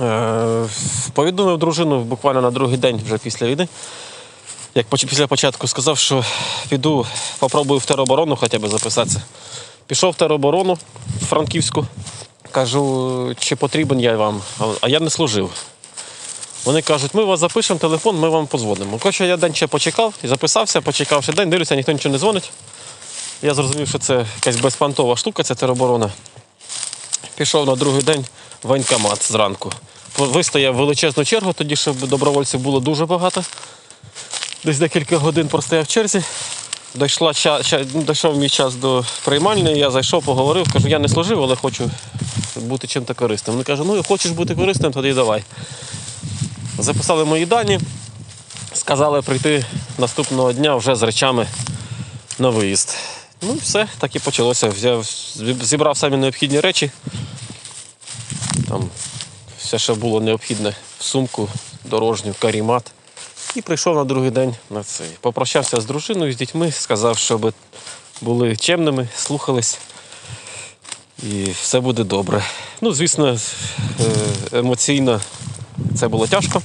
Е, 0.01 0.67
повідомив 1.13 1.59
дружину 1.59 2.01
буквально 2.01 2.41
на 2.41 2.51
другий 2.51 2.77
день 2.77 3.01
вже 3.05 3.19
після 3.19 3.47
війни. 3.47 3.69
Як 4.75 4.87
після 4.87 5.27
початку 5.27 5.67
сказав, 5.67 5.99
що 5.99 6.25
піду, 6.69 7.07
попробую 7.39 7.81
в 7.81 7.85
тероборону 7.85 8.37
хоча 8.37 8.59
б 8.59 8.69
записатися. 8.69 9.23
Пішов 9.87 10.13
в 10.13 10.15
тероборону 10.15 10.79
в 11.21 11.25
Франківську. 11.25 11.87
Кажу, 12.51 13.35
чи 13.39 13.57
потрібен 13.57 14.01
я 14.01 14.17
вам, 14.17 14.43
а 14.81 14.89
я 14.89 15.01
не 15.01 15.11
служив. 15.11 15.51
Вони 16.65 16.83
кажуть, 16.83 17.15
ми 17.15 17.25
вас 17.25 17.41
запишемо 17.41 17.81
телефон, 17.81 18.19
ми 18.19 18.29
вам 18.29 18.47
подзвонимо. 18.47 18.99
Коротше, 18.99 19.27
я 19.27 19.37
день 19.37 19.55
ще 19.55 19.67
почекав 19.67 20.15
і 20.25 20.29
записався, 20.29 20.81
почекав 20.81 21.23
ще 21.23 21.33
день, 21.33 21.51
дивлюся, 21.51 21.77
ніхто 21.77 21.93
нічого 21.93 22.13
не 22.13 22.19
дзвонить. 22.19 22.51
Я 23.43 23.55
зрозумів, 23.55 23.89
що 23.89 23.99
це 23.99 24.27
якась 24.37 24.61
безпантова 24.61 25.17
штука, 25.17 25.43
ця 25.43 25.55
тероборона. 25.55 26.11
Пішов 27.35 27.67
на 27.67 27.77
другий 27.77 28.03
день 28.03 28.25
в 28.63 28.69
воєнкомат 28.69 29.33
зранку. 29.33 29.73
Вистояв 30.19 30.75
величезну 30.75 31.25
чергу, 31.25 31.53
тоді 31.53 31.77
щоб 31.77 31.97
добровольців 31.97 32.61
було 32.61 32.81
дуже 32.81 33.07
багато. 33.07 33.45
Десь 34.65 34.79
декілька 34.79 35.19
годин 35.19 35.49
простояв 35.49 35.85
в 35.85 35.89
черзі. 35.89 36.23
Дійшла 36.95 37.33
дійшов 37.95 38.37
мій 38.39 38.49
час 38.49 38.75
до 38.75 39.05
приймальної, 39.25 39.79
я 39.79 39.91
зайшов, 39.91 40.25
поговорив, 40.25 40.73
кажу, 40.73 40.89
я 40.89 40.99
не 40.99 41.09
служив, 41.09 41.43
але 41.43 41.57
хочу 41.57 41.91
бути 42.57 42.87
чим-то 42.87 43.15
корисним. 43.15 43.55
Вони 43.55 43.65
кажуть, 43.65 43.87
ну 43.87 44.03
хочеш 44.03 44.33
бути 44.33 44.55
корисним, 44.55 44.93
тоді 44.93 45.13
давай. 45.13 45.43
Записали 46.81 47.25
мої 47.25 47.47
дані, 47.47 47.81
сказали 48.75 49.23
прийти 49.23 49.65
наступного 49.99 50.53
дня 50.53 50.77
вже 50.77 50.95
з 50.97 51.03
речами 51.03 51.47
на 52.39 52.49
виїзд. 52.49 52.97
Ну 53.43 53.55
все, 53.63 53.89
так 53.99 54.17
і 54.17 54.19
почалося. 54.19 54.69
Взяв, 54.69 55.05
зібрав 55.63 55.97
самі 55.97 56.17
необхідні 56.17 56.61
речі. 56.61 56.91
Там 58.69 58.91
все, 59.59 59.79
що 59.79 59.95
було 59.95 60.21
необхідне 60.21 60.75
в 60.99 61.05
сумку, 61.05 61.49
дорожню, 61.85 62.35
карімат. 62.39 62.93
І 63.55 63.63
прийшов 63.63 63.97
на 63.97 64.05
другий 64.05 64.31
день 64.31 64.55
на 64.71 64.83
цей. 64.83 65.09
Попрощався 65.21 65.81
з 65.81 65.85
дружиною, 65.85 66.33
з 66.33 66.37
дітьми, 66.37 66.73
сказав, 66.73 67.19
щоб 67.19 67.55
були 68.21 68.57
чемними, 68.57 69.09
слухались. 69.17 69.79
І 71.23 71.45
все 71.63 71.81
буде 71.81 72.05
добре. 72.05 72.45
Ну, 72.81 72.93
звісно, 72.93 73.29
е, 73.33 73.39
емоційно 74.59 75.21
це 75.97 76.09
було 76.09 76.27
тяжко, 76.27 76.63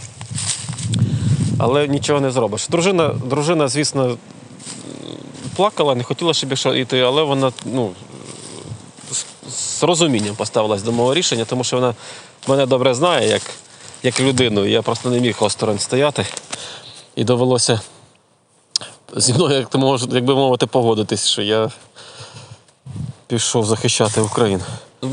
але 1.57 1.87
нічого 1.87 2.21
не 2.21 2.31
зробиш. 2.31 2.67
Дружина, 2.67 3.07
дружина 3.07 3.67
звісно, 3.67 4.17
плакала, 5.55 5.95
не 5.95 6.03
хотіла, 6.03 6.33
щоб 6.33 6.53
я 6.65 6.75
йти, 6.75 6.99
але 6.99 7.23
вона 7.23 7.51
ну, 7.65 7.91
з- 9.49 9.83
розумінням 9.83 10.35
поставилась 10.35 10.83
до 10.83 10.91
мого 10.91 11.13
рішення, 11.13 11.45
тому 11.45 11.63
що 11.63 11.75
вона 11.75 11.93
мене 12.47 12.65
добре 12.65 12.93
знає 12.93 13.29
як, 13.29 13.41
як 14.03 14.19
людину. 14.19 14.65
Я 14.65 14.81
просто 14.81 15.09
не 15.09 15.19
міг 15.19 15.37
осторонь 15.39 15.79
стояти. 15.79 16.25
І 17.15 17.23
довелося 17.23 17.81
зі 19.15 19.33
мною, 19.33 19.59
як, 19.59 19.69
ти 19.69 19.77
би 20.21 20.35
мовити, 20.35 20.65
погодитись, 20.65 21.27
що 21.27 21.41
я 21.41 21.71
пішов 23.27 23.65
захищати 23.65 24.21
Україну. 24.21 24.63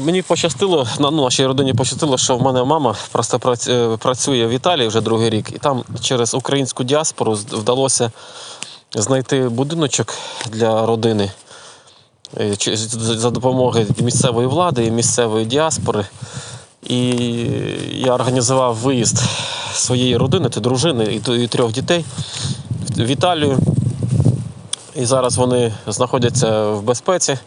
Мені 0.04 0.22
пощастило, 0.22 0.86
на 0.98 1.10
ну, 1.10 1.24
нашій 1.24 1.46
родині 1.46 1.74
пощастило, 1.74 2.18
що 2.18 2.36
в 2.36 2.42
мене 2.42 2.64
мама 2.64 2.94
просто 3.12 3.56
е, 3.68 3.96
працює 3.96 4.46
в 4.46 4.50
Італії 4.50 4.88
вже 4.88 5.00
другий 5.00 5.30
рік, 5.30 5.52
і 5.54 5.58
там 5.58 5.84
через 6.00 6.34
українську 6.34 6.84
діаспору 6.84 7.32
вдалося 7.32 8.10
знайти 8.94 9.48
будиночок 9.48 10.14
для 10.50 10.86
родини 10.86 11.30
е, 12.40 12.56
за 12.96 13.30
допомогою 13.30 13.86
місцевої 13.98 14.46
влади 14.46 14.86
і 14.86 14.90
місцевої 14.90 15.46
діаспори. 15.46 16.06
І 16.82 16.98
я 17.90 18.14
організував 18.14 18.76
виїзд 18.76 19.22
своєї 19.74 20.16
родини, 20.16 20.48
та 20.48 20.60
дружини 20.60 21.20
і, 21.28 21.46
трьох 21.48 21.72
дітей 21.72 22.04
в 22.96 23.06
Італію. 23.06 23.58
І 24.94 25.04
зараз 25.04 25.36
вони 25.36 25.72
знаходяться 25.86 26.68
в 26.68 26.82
безпеці. 26.82 27.38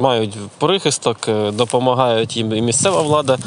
Мають 0.00 0.36
прихисток, 0.58 1.16
е, 1.28 1.50
допомагають 1.50 2.36
їм 2.36 2.52
і 2.52 2.62
місцева 2.62 3.02
влада, 3.02 3.38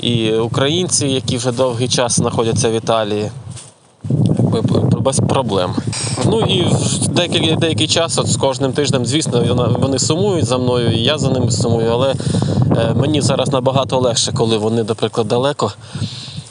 і 0.00 0.32
українці, 0.32 1.06
які 1.06 1.36
вже 1.36 1.52
довгий 1.52 1.88
час 1.88 2.16
знаходяться 2.16 2.70
в 2.70 2.72
Італії. 2.72 3.30
Без 5.00 5.20
проблем. 5.20 5.74
Ну 6.24 6.40
і 6.40 6.66
деякий, 7.08 7.56
деякий 7.56 7.88
час, 7.88 8.18
от 8.18 8.26
з 8.26 8.36
кожним 8.36 8.72
тижнем, 8.72 9.06
звісно, 9.06 9.76
вони 9.80 9.98
сумують 9.98 10.44
за 10.44 10.58
мною, 10.58 10.90
і 10.90 11.02
я 11.02 11.18
за 11.18 11.30
ними 11.30 11.50
сумую, 11.50 11.90
але 11.92 12.14
е, 12.76 12.94
мені 12.94 13.20
зараз 13.20 13.52
набагато 13.52 13.98
легше, 13.98 14.32
коли 14.32 14.56
вони, 14.56 14.84
наприклад, 14.84 15.28
далеко. 15.28 15.72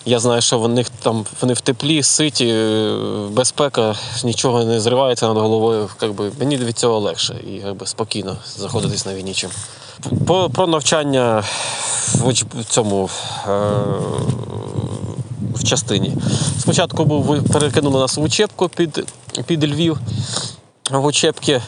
Я 0.08 0.20
знаю, 0.20 0.42
що 0.42 0.60
вони 0.60 0.86
там 1.04 1.26
вони 1.42 1.54
в 1.54 1.62
теплі, 1.62 2.04
ситі, 2.04 2.48
е, 2.48 2.98
безпека, 3.32 3.96
нічого 4.24 4.64
не 4.64 4.80
зривається 4.80 5.28
над 5.28 5.38
головою. 5.38 5.90
Якби, 6.02 6.32
мені 6.40 6.58
від 6.58 6.78
цього 6.78 7.00
легше 7.00 7.36
і 7.48 7.52
якби, 7.52 7.86
спокійно 7.86 8.38
заходитись 8.58 9.06
на 9.06 9.14
війні. 9.14 9.34
Чим. 9.34 9.50
По, 10.28 10.50
про 10.50 10.68
навчання 10.68 11.44
в, 12.14 12.34
цьому 12.70 13.10
е, 13.48 13.50
в 15.54 15.64
частині. 15.64 16.14
Спочатку 16.60 17.06
був 17.06 17.44
перекинули 17.44 18.00
нас 18.00 18.18
в 18.18 18.22
учебку 18.22 18.70
під, 18.70 19.14
під 19.46 19.64
Львів. 19.64 20.00
В 20.92 21.06
учебці 21.06 21.62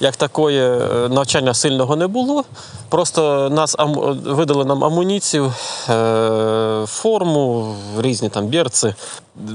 як 0.00 0.16
такої 0.16 0.60
е, 0.60 0.78
навчання 1.08 1.54
сильного 1.54 1.96
не 1.96 2.06
було. 2.06 2.44
Просто 2.88 3.50
нас 3.50 3.76
видали 4.24 4.64
нам 4.64 4.84
амуніцію, 4.84 5.52
е, 5.88 6.84
форму, 6.86 7.74
різні 7.98 8.28
там 8.28 8.46
берці. 8.46 8.94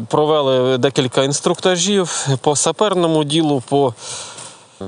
Провели 0.07 0.77
декілька 0.77 1.23
інструктажів 1.23 2.27
по 2.41 2.55
саперному 2.55 3.23
ділу, 3.23 3.63
по, 3.69 3.93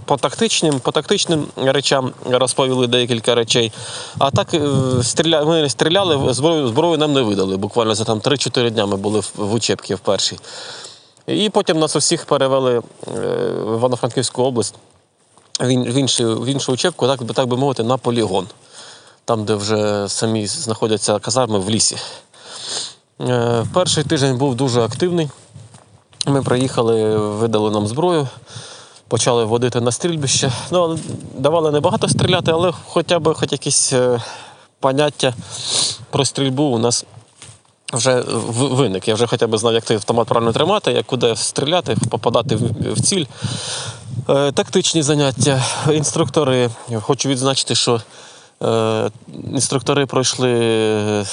по, 0.05 0.17
тактичним, 0.17 0.79
по 0.79 0.91
тактичним 0.91 1.45
речам 1.55 2.11
розповіли 2.29 2.87
декілька 2.87 3.35
речей. 3.35 3.71
А 4.17 4.31
так 4.31 4.53
е, 4.53 4.59
стріля... 5.03 5.45
ми 5.45 5.69
стріляли, 5.69 6.33
зброю, 6.33 6.67
зброю 6.67 6.97
нам 6.97 7.13
не 7.13 7.21
видали. 7.21 7.57
Буквально 7.57 7.95
за 7.95 8.03
там 8.03 8.19
3-4 8.19 8.71
дня 8.71 8.85
ми 8.85 8.97
були 8.97 9.19
в, 9.19 9.53
учебці 9.53 9.95
в 9.95 9.99
першій. 9.99 10.37
І 11.27 11.49
потім 11.49 11.79
нас 11.79 11.95
усіх 11.95 12.25
перевели 12.25 12.81
в 13.07 13.75
Івано-Франківську 13.75 14.43
область 14.43 14.75
в 15.67 15.97
іншу, 15.97 16.35
в 16.41 16.45
іншу 16.45 16.73
учебку, 16.73 17.07
так, 17.07 17.33
так 17.33 17.47
би 17.47 17.57
мовити, 17.57 17.83
на 17.83 17.97
полігон. 17.97 18.47
Там, 19.25 19.45
де 19.45 19.55
вже 19.55 20.09
самі 20.09 20.47
знаходяться 20.47 21.19
казарми 21.19 21.59
в 21.59 21.69
лісі. 21.69 21.97
Е, 23.21 23.65
Перший 23.73 24.03
тиждень 24.03 24.37
був 24.37 24.55
дуже 24.55 24.81
активний. 24.81 25.29
Ми 26.27 26.43
приїхали, 26.43 27.17
видали 27.17 27.71
нам 27.71 27.87
зброю, 27.87 28.27
почали 29.07 29.45
водити 29.45 29.81
на 29.81 29.91
стрільбище. 29.91 30.51
Ну, 30.71 30.99
давали 31.37 31.71
небагато 31.71 32.09
стріляти, 32.09 32.51
але 32.51 32.73
хоча 32.87 33.19
б 33.19 33.33
хоч 33.33 33.51
якісь 33.51 33.93
е, 33.93 34.21
поняття 34.79 35.33
про 36.09 36.25
стрільбу 36.25 36.63
у 36.63 36.77
нас 36.77 37.05
вже 37.93 38.23
виник. 38.57 39.07
Я 39.07 39.13
вже 39.13 39.27
хоча 39.27 39.47
б 39.47 39.57
знав, 39.57 39.73
як 39.73 39.85
той 39.85 39.97
автомат 39.97 40.27
правильно 40.27 40.53
тримати, 40.53 40.91
як 40.91 41.05
куди 41.05 41.35
стріляти, 41.35 41.97
попадати 42.09 42.55
в 42.55 43.01
ціль. 43.01 43.25
Е, 44.29 44.51
Тактичні 44.51 45.03
заняття, 45.03 45.65
інструктори. 45.91 46.69
Хочу 47.01 47.29
відзначити, 47.29 47.75
що 47.75 48.01
е, 48.63 49.09
інструктори 49.53 50.05
пройшли 50.05 50.51
е, 50.51 51.25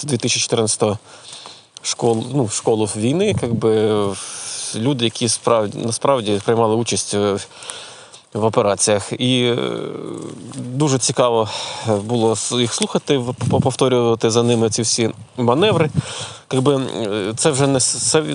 з 0.00 0.04
2014 0.04 0.82
школу, 1.82 2.24
ну, 2.34 2.48
школу 2.48 2.84
війни, 2.96 3.34
якби, 3.42 4.04
люди, 4.76 5.04
які 5.04 5.28
справді, 5.28 5.78
насправді 5.78 6.40
приймали 6.44 6.76
участь 6.76 7.16
в 8.34 8.44
операціях. 8.44 9.12
І 9.12 9.42
е, 9.44 9.56
дуже 10.56 10.98
цікаво 10.98 11.48
було 11.86 12.36
їх 12.52 12.74
слухати, 12.74 13.20
повторювати 13.62 14.30
за 14.30 14.42
ними 14.42 14.70
ці 14.70 14.82
всі 14.82 15.10
маневри. 15.36 15.90
Якби 16.52 16.76
е, 16.76 17.32
це 17.36 17.50
вже 17.50 17.66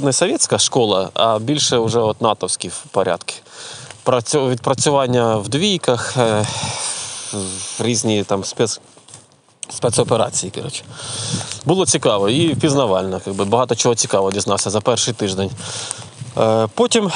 не 0.02 0.14
совєтська 0.14 0.60
школа, 0.60 1.10
а 1.14 1.40
більше 1.40 1.78
вже 1.78 2.00
от 2.00 2.22
натовські 2.22 2.72
порядки. 2.92 3.36
Відпрацювання 4.34 5.36
в 5.36 5.50
двійках, 5.50 6.18
е, 6.18 6.46
різні 7.80 8.24
там 8.24 8.44
спец. 8.44 8.82
Спецоперації, 9.70 10.52
коротше. 10.52 10.84
Було 11.66 11.86
цікаво 11.86 12.30
і 12.30 12.56
пізнавально. 12.56 13.22
Багато 13.26 13.76
чого 13.76 13.96
цікавого 13.96 14.32
дізнався 14.32 14.70
за 14.70 14.82
перший 14.82 15.14
тиждень. 15.14 15.50
Е, 16.38 16.68
потім 16.76 17.12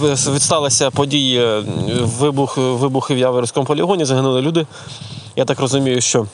відсталися 0.00 0.90
події 0.90 1.62
вибух, 2.00 2.56
вибухи 2.56 3.14
в 3.14 3.18
Яворівському 3.18 3.66
полігоні, 3.66 4.04
загинули 4.04 4.42
люди. 4.42 4.66
Я 5.36 5.44
так 5.44 5.60
розумію, 5.60 6.00
що 6.00 6.26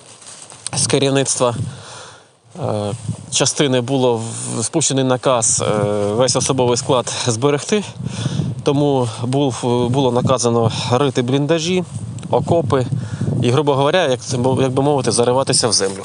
з 0.77 0.87
керівництва 0.87 1.55
е, 2.61 2.93
частини 3.31 3.81
було 3.81 4.23
спущений 4.63 5.05
наказ 5.05 5.65
е, 5.67 5.85
весь 6.13 6.37
особовий 6.37 6.77
склад 6.77 7.13
зберегти, 7.27 7.85
тому 8.63 9.09
було 9.89 10.13
наказано 10.13 10.73
рити 10.91 11.23
бліндажі, 11.23 11.85
окопи 12.31 12.87
і, 13.43 13.51
грубо 13.51 13.75
говоря, 13.75 14.09
як 14.61 14.73
би 14.73 14.83
мовити, 14.83 15.13
зариватися 15.13 15.69
в 15.69 15.73
землю. 15.73 16.03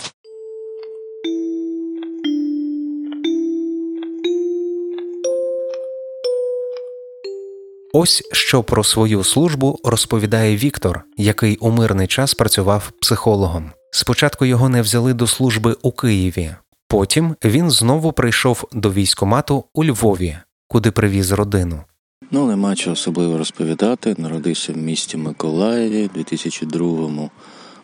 Ось 7.99 8.23
що 8.31 8.63
про 8.63 8.83
свою 8.83 9.23
службу 9.23 9.79
розповідає 9.83 10.57
Віктор, 10.57 11.03
який 11.17 11.57
у 11.57 11.71
мирний 11.71 12.07
час 12.07 12.33
працював 12.33 12.91
психологом. 13.01 13.71
Спочатку 13.91 14.45
його 14.45 14.69
не 14.69 14.81
взяли 14.81 15.13
до 15.13 15.27
служби 15.27 15.75
у 15.81 15.91
Києві, 15.91 16.55
потім 16.87 17.35
він 17.45 17.71
знову 17.71 18.11
прийшов 18.11 18.69
до 18.73 18.91
військомату 18.91 19.63
у 19.73 19.85
Львові, 19.85 20.37
куди 20.67 20.91
привіз 20.91 21.31
родину. 21.31 21.83
Ну, 22.31 22.47
нема 22.47 22.75
чого 22.75 22.93
особливо 22.93 23.37
розповідати. 23.37 24.15
Народився 24.17 24.73
в 24.73 24.77
місті 24.77 25.17
Миколаєві, 25.17 26.09
2002-му 26.15 27.31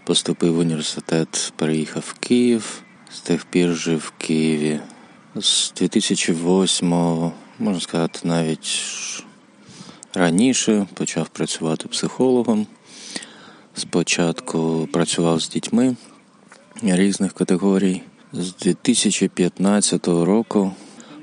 поступив 0.06 0.56
в 0.56 0.60
університет, 0.60 1.54
переїхав 1.56 2.04
в 2.08 2.13
Київ, 2.13 2.82
з 3.12 3.19
тих 3.19 3.45
пір 3.45 3.73
жив 3.73 3.97
в 3.97 4.13
Києві. 4.17 4.80
З 5.36 5.73
2008-го, 5.82 7.32
можна 7.60 7.82
сказати, 7.82 8.19
навіть 8.23 8.84
Раніше 10.15 10.86
почав 10.93 11.30
працювати 11.30 11.88
психологом. 11.88 12.67
Спочатку 13.76 14.88
працював 14.91 15.39
з 15.39 15.49
дітьми 15.49 15.95
різних 16.84 17.34
категорій. 17.34 18.02
З 18.34 18.56
2015 18.56 20.08
року 20.08 20.71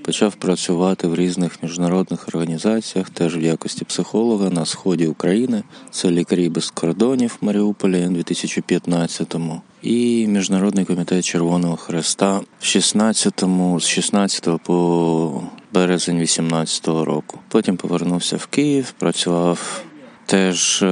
почав 0.02 0.34
працювати 0.34 1.08
в 1.08 1.14
різних 1.14 1.62
міжнародних 1.62 2.28
організаціях, 2.28 3.10
теж 3.10 3.36
в 3.36 3.42
якості 3.42 3.84
психолога 3.84 4.50
на 4.50 4.64
сході 4.66 5.06
України. 5.06 5.62
Це 5.90 6.10
лікарі 6.10 6.48
без 6.48 6.70
кордонів 6.70 7.38
в 7.40 7.44
Маріуполі 7.44 8.06
у 8.06 8.10
2015-му 8.10 9.62
і 9.82 10.26
Міжнародний 10.26 10.84
комітет 10.84 11.24
Червоного 11.24 11.76
Хреста 11.76 12.40
в 12.60 12.64
16-му, 12.64 13.80
з 13.80 13.86
16 13.86 14.48
по 14.64 15.42
березень 15.72 16.20
18-го 16.20 17.04
року. 17.04 17.38
Потім 17.48 17.76
повернувся 17.76 18.36
в 18.36 18.46
Київ, 18.46 18.94
працював 18.98 19.82
теж 20.26 20.82
е, 20.82 20.86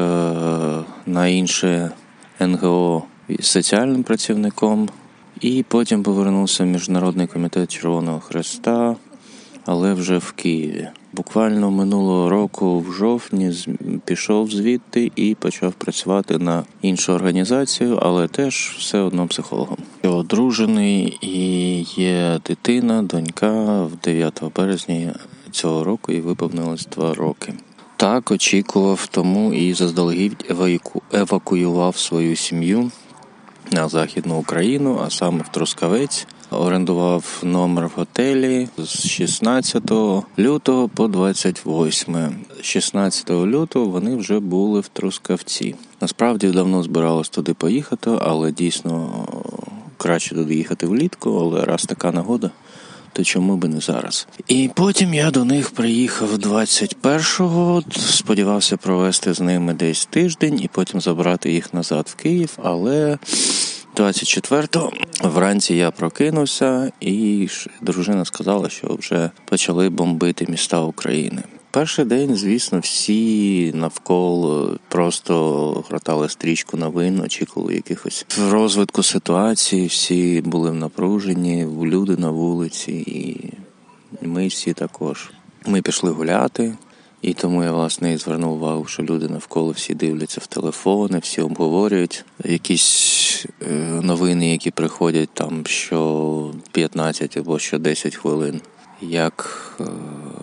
на 1.06 1.26
інше 1.26 1.90
НГО 2.40 3.02
соціальним 3.40 4.02
працівником, 4.02 4.88
і 5.40 5.64
потім 5.68 6.02
повернувся 6.02 6.64
в 6.64 6.66
Міжнародний 6.66 7.26
комітет 7.26 7.70
Червоного 7.70 8.20
Хреста, 8.20 8.96
але 9.64 9.94
вже 9.94 10.18
в 10.18 10.32
Києві. 10.32 10.88
Буквально 11.12 11.70
минулого 11.70 12.28
року, 12.28 12.80
в 12.80 12.92
жовтні, 12.92 13.52
пішов 14.04 14.50
звідти 14.50 15.12
і 15.16 15.34
почав 15.34 15.72
працювати 15.72 16.38
на 16.38 16.64
іншу 16.82 17.12
організацію, 17.12 17.98
але 18.02 18.28
теж 18.28 18.74
все 18.78 18.98
одно 18.98 19.26
психологом. 19.26 19.78
Одружений 20.18 21.18
і 21.20 21.82
є 22.00 22.40
дитина, 22.46 23.02
донька 23.02 23.82
в 23.82 23.96
9 24.04 24.42
березня 24.56 25.14
цього 25.50 25.84
року 25.84 26.12
і 26.12 26.20
виповнилось 26.20 26.86
два 26.86 27.14
роки. 27.14 27.54
Так 27.96 28.30
очікував, 28.30 29.06
тому 29.06 29.54
і 29.54 29.74
заздалегідь 29.74 30.52
евакуював 31.12 31.96
свою 31.96 32.36
сім'ю 32.36 32.90
на 33.72 33.88
західну 33.88 34.38
Україну, 34.38 35.00
а 35.06 35.10
саме 35.10 35.42
в 35.42 35.48
Трускавець. 35.48 36.26
Орендував 36.50 37.40
номер 37.42 37.86
в 37.86 37.92
готелі 37.96 38.68
з 38.78 39.06
16 39.06 39.92
лютого 40.38 40.88
по 40.88 41.08
28. 41.08 42.16
16 42.60 43.30
лютого 43.30 43.86
вони 43.86 44.16
вже 44.16 44.40
були 44.40 44.80
в 44.80 44.88
Трускавці. 44.88 45.74
Насправді 46.00 46.48
давно 46.48 46.82
збиралось 46.82 47.28
туди 47.28 47.54
поїхати, 47.54 48.10
але 48.20 48.52
дійсно 48.52 49.26
краще 49.98 50.34
туди 50.34 50.54
їхати 50.54 50.86
влітку. 50.86 51.38
Але 51.40 51.64
раз 51.64 51.84
така 51.84 52.12
нагода, 52.12 52.50
то 53.12 53.24
чому 53.24 53.56
би 53.56 53.68
не 53.68 53.80
зараз? 53.80 54.28
І 54.48 54.70
потім 54.74 55.14
я 55.14 55.30
до 55.30 55.44
них 55.44 55.70
приїхав 55.70 56.34
21-го, 56.34 57.82
Сподівався 57.96 58.76
провести 58.76 59.34
з 59.34 59.40
ними 59.40 59.74
десь 59.74 60.06
тиждень 60.06 60.60
і 60.60 60.68
потім 60.68 61.00
забрати 61.00 61.52
їх 61.52 61.74
назад 61.74 62.06
в 62.10 62.14
Київ, 62.14 62.58
але. 62.62 63.18
24-го 63.96 64.92
вранці 65.22 65.74
я 65.74 65.90
прокинувся, 65.90 66.92
і 67.00 67.48
дружина 67.80 68.24
сказала, 68.24 68.68
що 68.68 68.94
вже 68.94 69.30
почали 69.44 69.88
бомбити 69.88 70.46
міста 70.48 70.80
України. 70.80 71.42
Перший 71.70 72.04
день, 72.04 72.36
звісно, 72.36 72.78
всі 72.78 73.72
навколо 73.74 74.78
просто 74.88 75.84
гратали 75.88 76.28
стрічку 76.28 76.76
новин, 76.76 77.20
очікували 77.20 77.74
якихось 77.74 78.26
розвитку 78.50 79.02
ситуації. 79.02 79.86
Всі 79.86 80.40
були 80.40 80.70
в 80.70 80.74
напруженні, 80.74 81.66
люди 81.82 82.16
на 82.16 82.30
вулиці, 82.30 82.92
і 82.92 83.50
ми 84.26 84.46
всі 84.46 84.72
також. 84.72 85.30
Ми 85.66 85.82
пішли 85.82 86.10
гуляти. 86.10 86.74
І 87.22 87.34
тому 87.34 87.64
я 87.64 87.72
власне 87.72 88.12
і 88.12 88.16
звернув 88.16 88.52
увагу, 88.52 88.84
що 88.84 89.02
люди 89.02 89.28
навколо 89.28 89.70
всі 89.70 89.94
дивляться 89.94 90.40
в 90.44 90.46
телефони, 90.46 91.18
всі 91.18 91.40
обговорюють 91.40 92.24
якісь 92.44 93.46
е, 93.70 93.74
новини, 94.02 94.52
які 94.52 94.70
приходять 94.70 95.30
там 95.34 95.66
що 95.66 96.54
15 96.72 97.36
або 97.36 97.58
що 97.58 97.78
10 97.78 98.16
хвилин. 98.16 98.60
Як 99.00 99.70
е, 99.80 99.84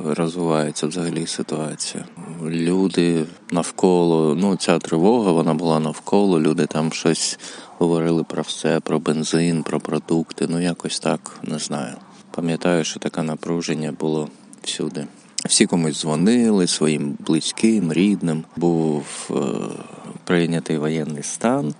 розвивається 0.05 0.87
взагалі 0.87 1.27
ситуація? 1.27 2.05
Люди 2.43 3.25
навколо, 3.51 4.35
ну 4.35 4.55
ця 4.55 4.79
тривога, 4.79 5.31
вона 5.31 5.53
була 5.53 5.79
навколо. 5.79 6.41
Люди 6.41 6.65
там 6.65 6.91
щось 6.91 7.39
говорили 7.77 8.23
про 8.23 8.41
все, 8.43 8.79
про 8.79 8.99
бензин, 8.99 9.63
про 9.63 9.79
продукти. 9.79 10.45
Ну 10.49 10.61
якось 10.61 10.99
так 10.99 11.39
не 11.43 11.59
знаю. 11.59 11.95
Пам'ятаю, 12.31 12.83
що 12.83 12.99
таке 12.99 13.23
напруження 13.23 13.91
було 13.99 14.29
всюди. 14.63 15.07
Всі 15.45 15.65
комусь 15.65 16.01
дзвонили 16.01 16.67
своїм 16.67 17.17
близьким, 17.19 17.93
рідним. 17.93 18.43
Був 18.55 19.03
е, 19.31 19.35
прийнятий 20.23 20.77
воєнний 20.77 21.23
стан, 21.23 21.73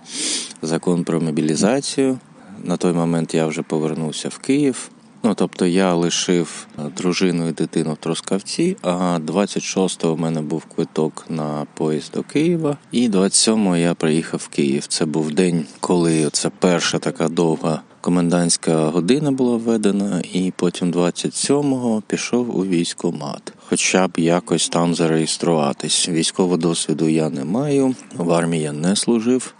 закон 0.62 1.04
про 1.04 1.20
мобілізацію. 1.20 2.18
На 2.64 2.76
той 2.76 2.92
момент 2.92 3.34
я 3.34 3.46
вже 3.46 3.62
повернувся 3.62 4.28
в 4.28 4.38
Київ. 4.38 4.90
Ну, 5.26 5.34
тобто 5.34 5.66
я 5.66 5.94
лишив 5.94 6.66
дружину 6.96 7.48
і 7.48 7.52
дитину 7.52 7.92
в 7.92 7.96
Трускавці, 7.96 8.76
а 8.82 9.18
26-го 9.26 10.14
в 10.14 10.20
мене 10.20 10.40
був 10.40 10.64
квиток 10.64 11.24
на 11.28 11.66
поїзд 11.74 12.12
до 12.14 12.22
Києва, 12.22 12.76
і 12.92 13.08
27-го 13.08 13.76
я 13.76 13.94
приїхав 13.94 14.40
в 14.44 14.48
Київ. 14.48 14.86
Це 14.86 15.04
був 15.04 15.32
день, 15.32 15.64
коли 15.80 16.28
це 16.32 16.50
перша 16.58 16.98
така 16.98 17.28
довга 17.28 17.82
комендантська 18.00 18.76
година 18.76 19.30
була 19.30 19.56
введена, 19.56 20.22
і 20.32 20.52
потім 20.56 20.92
27-го 20.92 22.02
пішов 22.06 22.58
у 22.58 22.64
військомат. 22.64 23.52
Хоча 23.68 24.08
б 24.08 24.10
якось 24.16 24.68
там 24.68 24.94
зареєструватись. 24.94 26.08
Військового 26.08 26.56
досвіду 26.56 27.08
я 27.08 27.30
не 27.30 27.44
маю, 27.44 27.94
в 28.16 28.32
армії 28.32 28.62
я 28.62 28.72
не 28.72 28.96
служив 28.96 29.54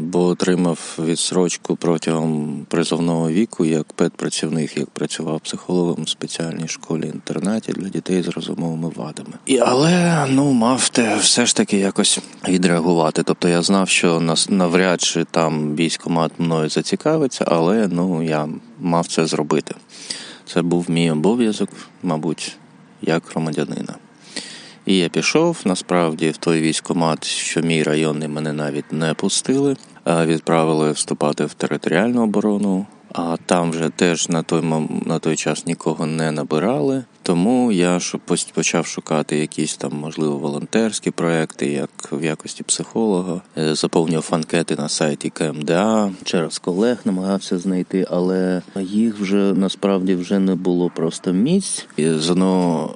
бо 0.00 0.24
отримав 0.24 0.98
відсрочку 0.98 1.76
протягом 1.76 2.58
призовного 2.68 3.30
віку 3.30 3.64
як 3.64 3.92
педпрацівник, 3.92 4.76
як 4.76 4.90
працював 4.90 5.40
психологом 5.40 6.04
в 6.04 6.08
спеціальній 6.08 6.68
школі 6.68 7.06
інтернаті 7.06 7.72
для 7.72 7.88
дітей 7.88 8.22
з 8.22 8.28
розумовими 8.28 8.90
вадами. 8.96 9.32
І 9.46 9.58
але 9.58 10.26
ну 10.30 10.52
мав 10.52 10.88
те 10.88 11.16
все 11.16 11.46
ж 11.46 11.56
таки 11.56 11.78
якось 11.78 12.18
відреагувати. 12.48 13.22
Тобто 13.22 13.48
я 13.48 13.62
знав, 13.62 13.88
що 13.88 14.20
нас 14.20 14.50
навряд 14.50 15.00
чи 15.00 15.24
там 15.24 15.76
військомат 15.76 16.32
мною 16.38 16.68
зацікавиться, 16.68 17.44
але 17.48 17.88
ну 17.88 18.22
я 18.22 18.48
мав 18.80 19.06
це 19.06 19.26
зробити. 19.26 19.74
Це 20.46 20.62
був 20.62 20.90
мій 20.90 21.10
обов'язок, 21.10 21.68
мабуть, 22.02 22.56
як 23.02 23.22
громадянина. 23.30 23.94
І 24.86 24.96
я 24.96 25.08
пішов. 25.08 25.60
Насправді 25.64 26.30
в 26.30 26.36
той 26.36 26.60
військомат, 26.60 27.24
що 27.24 27.60
мій 27.60 27.82
районний 27.82 28.28
мене 28.28 28.52
навіть 28.52 28.92
не 28.92 29.14
пустили. 29.14 29.76
а 30.04 30.26
Відправили 30.26 30.92
вступати 30.92 31.44
в 31.44 31.54
територіальну 31.54 32.22
оборону. 32.22 32.86
А 33.12 33.36
там 33.46 33.70
вже 33.70 33.88
теж 33.88 34.28
на 34.28 34.42
той 34.42 34.62
на 35.06 35.18
той 35.18 35.36
час 35.36 35.66
нікого 35.66 36.06
не 36.06 36.30
набирали. 36.30 37.04
Тому 37.22 37.72
я 37.72 38.00
почав 38.54 38.86
шукати 38.86 39.38
якісь 39.38 39.76
там, 39.76 39.92
можливо, 39.94 40.36
волонтерські 40.36 41.10
проекти, 41.10 41.66
як 41.66 41.90
в 42.12 42.24
якості 42.24 42.62
психолога. 42.62 43.40
Е, 43.58 43.74
заповнював 43.74 44.28
анкети 44.30 44.76
на 44.76 44.88
сайті 44.88 45.30
КМДА. 45.30 46.12
Через 46.24 46.58
колег 46.58 46.98
намагався 47.04 47.58
знайти, 47.58 48.06
але 48.10 48.62
їх 48.80 49.18
вже 49.18 49.36
насправді 49.36 50.14
вже 50.14 50.38
не 50.38 50.54
було 50.54 50.90
просто 50.90 51.32
місць. 51.32 51.86
І 51.96 52.10
з 52.10 52.30
одного 52.30 52.94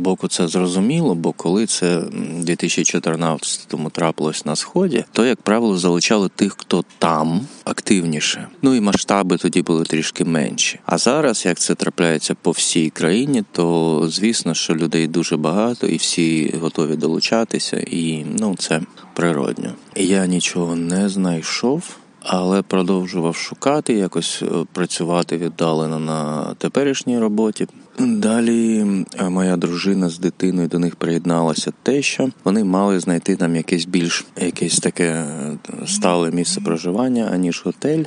боку 0.00 0.28
це 0.28 0.48
зрозуміло, 0.48 1.14
бо 1.14 1.32
коли 1.32 1.66
це 1.66 1.98
в 1.98 2.44
2014-му 2.44 3.90
трапилось 3.90 4.46
на 4.46 4.56
сході, 4.56 5.04
то 5.12 5.26
як 5.26 5.42
правило 5.42 5.78
залучали 5.78 6.28
тих, 6.28 6.54
хто 6.56 6.84
там 6.98 7.40
активніше. 7.64 8.48
Ну 8.62 8.74
і 8.74 8.80
масштаби 8.80 9.36
тоді 9.36 9.62
були 9.62 9.84
трішки 9.84 10.24
менші. 10.24 10.80
А 10.86 10.98
зараз, 10.98 11.46
як 11.46 11.58
це 11.58 11.74
трапляється 11.74 12.34
по 12.34 12.50
всій 12.50 12.90
країні, 12.90 13.44
то 13.52 14.04
звісно, 14.08 14.54
що 14.54 14.74
людей 14.74 15.06
дуже 15.06 15.36
багато, 15.36 15.86
і 15.86 15.96
всі 15.96 16.54
готові 16.60 16.96
долучатися, 16.96 17.76
і 17.76 18.24
ну 18.38 18.56
це 18.58 18.80
природньо. 19.14 19.70
Я 19.96 20.26
нічого 20.26 20.76
не 20.76 21.08
знайшов. 21.08 21.82
Але 22.22 22.62
продовжував 22.62 23.36
шукати, 23.36 23.92
якось 23.92 24.42
е, 24.42 24.46
працювати 24.72 25.36
віддалено 25.36 25.98
на 25.98 26.44
теперішній 26.58 27.18
роботі. 27.18 27.66
Далі 27.98 28.86
е, 29.20 29.28
моя 29.28 29.56
дружина 29.56 30.08
з 30.08 30.18
дитиною 30.18 30.68
до 30.68 30.78
них 30.78 30.96
приєдналася 30.96 31.72
те, 31.82 32.02
що 32.02 32.30
вони 32.44 32.64
мали 32.64 33.00
знайти 33.00 33.36
там 33.36 33.56
якесь 33.56 33.84
більш 33.84 34.26
якесь 34.40 34.78
таке 34.78 35.04
е, 35.04 35.56
стале 35.86 36.30
місце 36.30 36.60
проживання, 36.60 37.30
аніж 37.32 37.62
готель. 37.64 38.04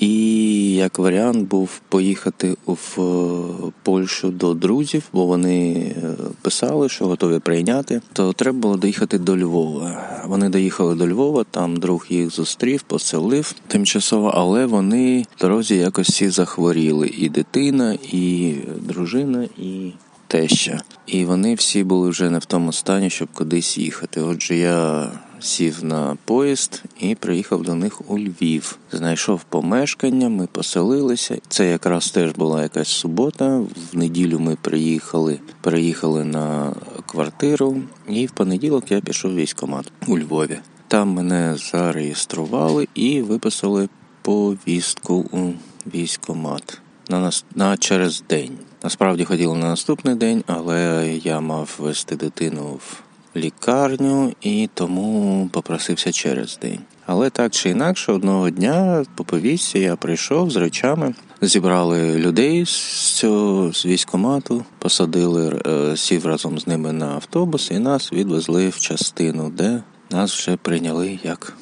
І 0.00 0.74
як 0.74 0.98
варіант 0.98 1.48
був 1.48 1.80
поїхати 1.88 2.56
в 2.66 3.00
е, 3.00 3.72
Польщу 3.82 4.30
до 4.30 4.54
друзів, 4.54 5.02
бо 5.12 5.26
вони 5.26 5.72
е, 5.72 6.14
писали, 6.42 6.88
що 6.88 7.06
готові 7.06 7.38
прийняти. 7.38 8.00
То 8.12 8.32
треба 8.32 8.58
було 8.58 8.76
доїхати 8.76 9.18
до 9.18 9.36
Львова. 9.36 10.02
Вони 10.26 10.48
доїхали 10.48 10.94
до 10.94 11.08
Львова, 11.08 11.44
там 11.50 11.76
друг 11.76 12.06
їх 12.08 12.30
зустрів, 12.30 12.82
поселив 12.82 13.54
тимчасово, 13.66 14.32
але 14.34 14.66
вони 14.66 15.26
в 15.36 15.40
дорозі 15.40 15.76
якось 15.76 16.08
всі 16.08 16.30
захворіли. 16.30 17.10
І 17.18 17.28
дитина, 17.28 17.98
і 18.12 18.54
дружина, 18.80 19.48
і 19.58 19.92
теща. 20.26 20.80
І 21.06 21.24
вони 21.24 21.54
всі 21.54 21.84
були 21.84 22.10
вже 22.10 22.30
не 22.30 22.38
в 22.38 22.44
тому 22.44 22.72
стані, 22.72 23.10
щоб 23.10 23.28
кудись 23.32 23.78
їхати. 23.78 24.20
Отже, 24.20 24.56
я 24.56 25.08
сів 25.40 25.84
на 25.84 26.16
поїзд 26.24 26.82
і 27.00 27.14
приїхав 27.14 27.62
до 27.62 27.74
них 27.74 28.10
у 28.10 28.18
Львів. 28.18 28.78
Знайшов 28.92 29.44
помешкання, 29.44 30.28
ми 30.28 30.46
поселилися. 30.46 31.38
Це 31.48 31.70
якраз 31.70 32.10
теж 32.10 32.32
була 32.32 32.62
якась 32.62 32.88
субота. 32.88 33.58
В 33.92 33.96
неділю 33.96 34.38
ми 34.38 34.56
приїхали, 34.56 35.40
переїхали 35.60 36.24
на 36.24 36.72
квартиру, 37.06 37.76
і 38.08 38.26
в 38.26 38.30
понеділок 38.30 38.90
я 38.90 39.00
пішов 39.00 39.34
військкомат 39.34 39.92
у 40.06 40.18
Львові. 40.18 40.58
Там 40.88 41.08
мене 41.08 41.56
зареєстрували 41.72 42.88
і 42.94 43.22
виписали 43.22 43.88
повістку 44.22 45.14
у 45.14 45.52
військкомат 45.94 46.80
на 47.10 47.20
нас 47.20 47.44
на 47.54 47.76
через 47.76 48.24
день. 48.28 48.58
Насправді 48.82 49.24
хотіли 49.24 49.58
на 49.58 49.68
наступний 49.68 50.14
день, 50.14 50.44
але 50.46 51.10
я 51.24 51.40
мав 51.40 51.76
вести 51.78 52.16
дитину 52.16 52.62
в 52.62 53.02
лікарню 53.36 54.32
і 54.40 54.68
тому 54.74 55.48
попросився 55.52 56.12
через 56.12 56.58
день. 56.62 56.78
Але 57.06 57.30
так 57.30 57.52
чи 57.52 57.70
інакше, 57.70 58.12
одного 58.12 58.50
дня 58.50 59.04
по 59.14 59.38
я 59.74 59.96
прийшов 59.96 60.50
з 60.50 60.56
речами, 60.56 61.14
зібрали 61.40 62.18
людей 62.18 62.66
з 62.66 62.70
цього 63.16 63.72
з 63.72 63.86
військомату, 63.86 64.64
посадили, 64.78 65.60
е, 65.66 65.96
сів 65.96 66.26
разом 66.26 66.58
з 66.58 66.66
ними 66.66 66.92
на 66.92 67.06
автобус 67.06 67.70
і 67.70 67.78
нас 67.78 68.12
відвезли 68.12 68.68
в 68.68 68.78
частину, 68.78 69.50
де 69.50 69.82
нас 70.10 70.34
вже 70.34 70.56
прийняли 70.56 71.18
як 71.22 71.52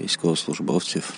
військовослужбовців 0.00 1.14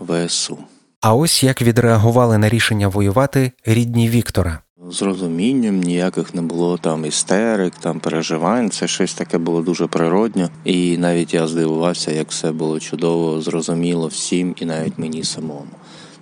ВСУ. 0.00 0.58
А 1.00 1.14
ось 1.14 1.42
як 1.42 1.62
відреагували 1.62 2.38
на 2.38 2.48
рішення 2.48 2.88
воювати 2.88 3.52
рідні 3.64 4.08
Віктора. 4.08 4.60
З 4.86 5.02
розумінням 5.02 5.80
ніяких 5.80 6.34
не 6.34 6.42
було 6.42 6.78
там 6.78 7.04
істерик, 7.04 7.74
там 7.74 8.00
переживань. 8.00 8.70
Це 8.70 8.88
щось 8.88 9.14
таке 9.14 9.38
було 9.38 9.62
дуже 9.62 9.86
природньо. 9.86 10.48
І 10.64 10.98
навіть 10.98 11.34
я 11.34 11.46
здивувався, 11.46 12.12
як 12.12 12.30
все 12.30 12.52
було 12.52 12.80
чудово, 12.80 13.40
зрозуміло 13.40 14.06
всім, 14.06 14.54
і 14.60 14.64
навіть 14.64 14.98
мені 14.98 15.24
самому. 15.24 15.66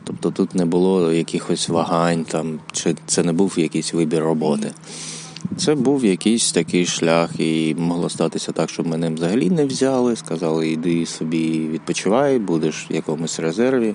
Тобто 0.04 0.30
тут 0.30 0.54
не 0.54 0.64
було 0.64 1.12
якихось 1.12 1.68
вагань, 1.68 2.24
там 2.24 2.58
чи 2.72 2.96
це 3.06 3.22
не 3.22 3.32
був 3.32 3.54
якийсь 3.56 3.94
вибір 3.94 4.22
роботи. 4.22 4.70
Це 5.56 5.74
був 5.74 6.04
якийсь 6.04 6.52
такий 6.52 6.86
шлях, 6.86 7.40
і 7.40 7.74
могло 7.78 8.08
статися 8.08 8.52
так, 8.52 8.70
щоб 8.70 8.86
мене 8.86 9.10
взагалі 9.10 9.50
не 9.50 9.66
взяли. 9.66 10.16
Сказали, 10.16 10.68
йди 10.68 11.06
собі 11.06 11.68
відпочивай, 11.68 12.38
будеш 12.38 12.86
в 12.90 12.94
якомусь 12.94 13.40
резерві 13.40 13.94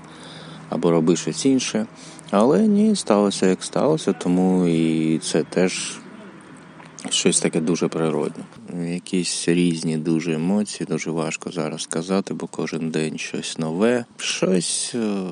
або 0.70 0.92
роби 0.92 1.16
щось 1.16 1.46
інше. 1.46 1.86
Але 2.32 2.68
ні, 2.68 2.96
сталося 2.96 3.48
як 3.48 3.64
сталося, 3.64 4.14
тому 4.14 4.68
і 4.68 5.20
це 5.20 5.44
теж 5.44 6.00
щось 7.10 7.40
таке 7.40 7.62
дуже 7.62 7.88
природне. 7.88 8.44
Якісь 8.94 9.48
різні 9.48 9.98
дуже 9.98 10.34
емоції, 10.34 10.88
дуже 10.90 11.12
важко 11.12 11.52
зараз 11.52 11.82
сказати, 11.82 12.34
бо 12.34 12.48
кожен 12.48 12.90
день 12.90 13.18
щось 13.18 13.58
нове, 13.58 14.06
щось 14.18 14.92
е, 14.96 15.24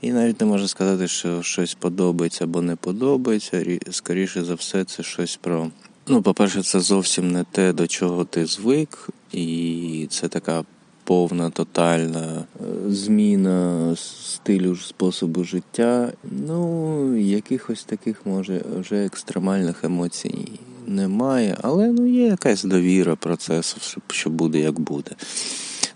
і 0.00 0.12
навіть 0.12 0.40
не 0.40 0.46
можна 0.46 0.68
сказати, 0.68 1.08
що 1.08 1.42
щось 1.42 1.74
подобається 1.74 2.44
або 2.44 2.62
не 2.62 2.76
подобається. 2.76 3.64
Скоріше 3.90 4.44
за 4.44 4.54
все, 4.54 4.84
це 4.84 5.02
щось 5.02 5.36
про. 5.36 5.70
Ну, 6.06 6.22
по-перше, 6.22 6.62
це 6.62 6.80
зовсім 6.80 7.32
не 7.32 7.44
те, 7.44 7.72
до 7.72 7.86
чого 7.86 8.24
ти 8.24 8.46
звик, 8.46 9.08
і 9.32 10.06
це 10.10 10.28
така 10.28 10.64
повна 11.04 11.50
тотальна 11.50 12.44
е, 12.60 12.64
зміна 12.90 13.96
стилю 13.96 14.76
способу 14.76 15.44
життя. 15.44 16.12
Ну, 16.46 17.16
якихось 17.16 17.84
таких, 17.84 18.26
може, 18.26 18.62
вже 18.80 19.04
екстремальних 19.04 19.84
емоцій 19.84 20.48
немає, 20.86 21.56
але 21.62 21.88
ну, 21.88 22.06
є 22.06 22.26
якась 22.26 22.64
довіра 22.64 23.16
процесу, 23.16 24.00
що 24.08 24.30
буде 24.30 24.58
як 24.58 24.80
буде. 24.80 25.10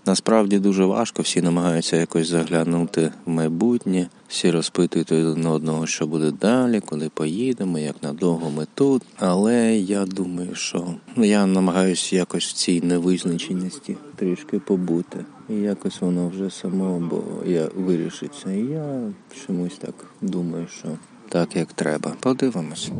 Насправді 0.05 0.59
дуже 0.59 0.85
важко, 0.85 1.21
всі 1.21 1.41
намагаються 1.41 1.97
якось 1.97 2.27
заглянути 2.27 3.11
в 3.25 3.29
майбутнє, 3.29 4.07
всі 4.27 4.51
розпитують 4.51 5.11
один 5.11 5.45
одного, 5.45 5.87
що 5.87 6.07
буде 6.07 6.31
далі, 6.31 6.79
куди 6.79 7.09
поїдемо, 7.13 7.79
як 7.79 8.03
надовго 8.03 8.49
ми 8.49 8.67
тут. 8.73 9.03
Але 9.19 9.75
я 9.77 10.05
думаю, 10.05 10.55
що 10.55 10.87
ну, 11.15 11.25
я 11.25 11.45
намагаюся 11.45 12.15
якось 12.15 12.45
в 12.45 12.53
цій 12.53 12.81
невизначеності 12.81 13.97
трішки 14.15 14.59
побути. 14.59 15.25
І 15.49 15.53
якось 15.53 16.01
воно 16.01 16.29
вже 16.29 16.49
само, 16.49 16.99
бо 16.99 17.23
я 17.45 17.69
вирішиться. 17.75 18.51
І 18.51 18.59
я 18.59 19.01
чомусь 19.45 19.77
так 19.77 19.93
думаю, 20.21 20.67
що 20.79 20.87
так 21.29 21.55
як 21.55 21.73
треба. 21.73 22.13
Подивимось. 22.19 22.91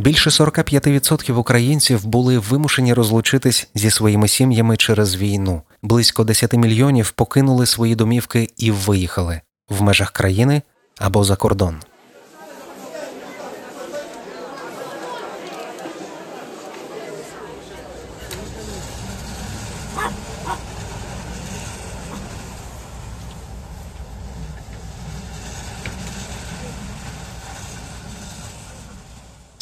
Більше 0.00 0.30
45% 0.30 1.32
українців 1.32 2.06
були 2.06 2.38
вимушені 2.38 2.94
розлучитись 2.94 3.68
зі 3.74 3.90
своїми 3.90 4.28
сім'ями 4.28 4.76
через 4.76 5.16
війну. 5.16 5.62
Близько 5.82 6.24
10 6.24 6.52
мільйонів 6.52 7.10
покинули 7.10 7.66
свої 7.66 7.94
домівки 7.94 8.48
і 8.56 8.70
виїхали 8.70 9.40
в 9.68 9.82
межах 9.82 10.10
країни 10.10 10.62
або 10.98 11.24
за 11.24 11.36
кордон. 11.36 11.76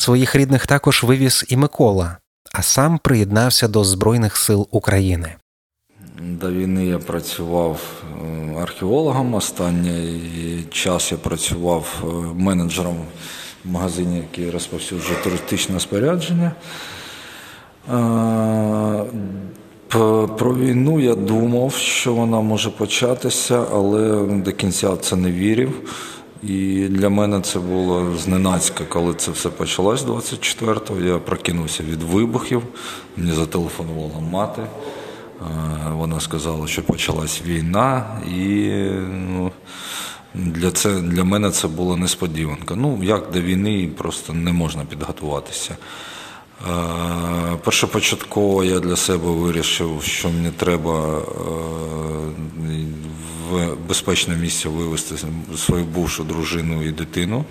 Своїх 0.08 0.36
рідних 0.36 0.66
також 0.66 1.02
вивіз 1.04 1.44
і 1.48 1.56
Микола, 1.56 2.16
а 2.52 2.62
сам 2.62 2.98
приєднався 2.98 3.68
до 3.68 3.84
Збройних 3.84 4.36
сил 4.36 4.68
України. 4.70 5.34
До 6.22 6.50
війни 6.52 6.86
я 6.86 6.98
працював 6.98 7.80
е, 8.02 8.60
археологом. 8.62 9.34
Останній 9.34 10.64
час 10.70 11.12
я 11.12 11.18
працював 11.18 11.86
е, 12.02 12.06
менеджером 12.34 12.96
в 13.64 13.70
магазині, 13.70 14.16
який 14.16 14.50
розповсюджує 14.50 15.18
туристичне 15.24 15.80
спорядження. 15.80 16.52
Е, 17.90 19.04
Про 20.38 20.54
війну 20.54 21.00
я 21.00 21.14
думав, 21.14 21.72
що 21.74 22.14
вона 22.14 22.40
може 22.40 22.70
початися, 22.70 23.64
але 23.72 24.26
до 24.26 24.52
кінця 24.52 24.96
це 24.96 25.16
не 25.16 25.32
вірив. 25.32 25.72
І 26.42 26.88
для 26.88 27.08
мене 27.08 27.40
це 27.40 27.58
було 27.58 28.16
зненацька, 28.16 28.84
коли 28.84 29.14
це 29.14 29.30
все 29.30 29.48
почалось 29.48 30.04
24-го. 30.04 31.00
Я 31.00 31.18
прокинувся 31.18 31.82
від 31.82 32.02
вибухів. 32.02 32.62
Мені 33.16 33.32
зателефонувала 33.32 34.20
мати. 34.20 34.62
Е, 34.62 34.68
Вона 35.92 36.20
сказала, 36.20 36.66
що 36.66 36.82
почалась 36.82 37.42
війна, 37.42 38.20
і 38.36 38.70
ну, 39.04 39.52
для, 40.34 40.70
це, 40.70 41.00
для 41.00 41.24
мене 41.24 41.50
це 41.50 41.68
була 41.68 41.96
несподіванка. 41.96 42.74
Ну, 42.74 42.98
як 43.02 43.30
до 43.32 43.40
війни 43.40 43.90
просто 43.96 44.32
не 44.32 44.52
можна 44.52 44.84
підготуватися. 44.84 45.76
Е, 46.68 47.56
Першопочатково 47.64 48.64
я 48.64 48.80
для 48.80 48.96
себе 48.96 49.30
вирішив, 49.30 50.02
що 50.02 50.28
мені 50.28 50.50
треба 50.50 51.18
е, 51.18 51.22
в 53.50 53.76
безпечне 53.88 54.36
місце 54.36 54.68
вивезти 54.68 55.14
свою 55.56 55.84
бувшу 55.84 56.24
дружину 56.24 56.82
і 56.82 56.90
дитину, 56.90 57.44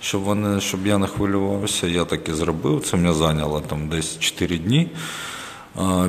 щоб 0.00 0.22
вони, 0.22 0.60
щоб 0.60 0.86
я 0.86 0.98
не 0.98 1.06
хвилювався. 1.06 1.86
Я 1.86 2.04
так 2.04 2.28
і 2.28 2.32
зробив. 2.32 2.82
Це 2.84 2.96
мене 2.96 3.14
зайняло 3.14 3.60
там 3.60 3.88
десь 3.88 4.18
4 4.18 4.58
дні. 4.58 4.88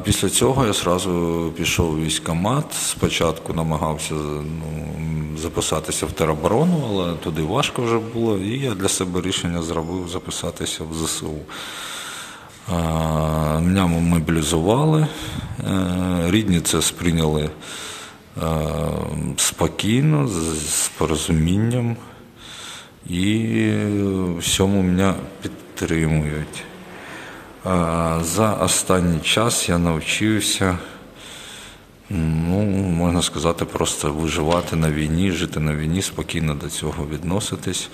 Після 0.03 0.29
цього 0.29 0.65
я 0.65 0.71
одразу 0.71 1.53
пішов 1.57 1.93
у 1.93 1.97
військкомат. 1.97 2.73
Спочатку 2.73 3.53
намагався 3.53 4.13
ну, 4.13 4.97
записатися 5.38 6.05
в 6.05 6.11
тероборону, 6.11 6.83
але 6.89 7.13
туди 7.13 7.41
важко 7.41 7.81
вже 7.81 7.99
було. 8.13 8.38
І 8.38 8.59
я 8.59 8.73
для 8.73 8.89
себе 8.89 9.21
рішення 9.21 9.61
зробив 9.61 10.09
записатися 10.09 10.83
в 10.83 11.05
ЗСУ. 11.05 11.35
Мене 13.61 13.85
мобілізували. 13.85 15.07
Е, 15.59 16.23
Рідні 16.29 16.61
це 16.61 16.81
сприйняли 16.81 17.49
спокійно, 19.38 20.28
з 20.28 20.88
порозумінням 20.98 21.98
і 23.10 23.67
в 23.98 24.38
всьому 24.38 24.82
мене 24.82 25.13
підтримують. 25.41 26.63
За 28.21 28.58
останній 28.62 29.19
час 29.19 29.69
я 29.69 29.78
навчився, 29.78 30.78
ну, 32.10 32.62
можна 32.71 33.21
сказати, 33.21 33.65
просто 33.65 34.13
виживати 34.13 34.76
на 34.76 34.91
війні, 34.91 35.32
жити 35.32 35.60
на 35.60 35.76
війні, 35.76 36.02
спокійно 36.02 36.56
до 36.56 36.69
цього 36.69 37.08
відноситись 37.12 37.89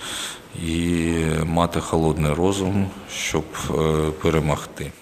і 0.66 1.12
мати 1.44 1.80
холодний 1.80 2.32
розум, 2.32 2.90
щоб 3.14 3.44
е, 3.70 4.10
перемогти. 4.22 4.92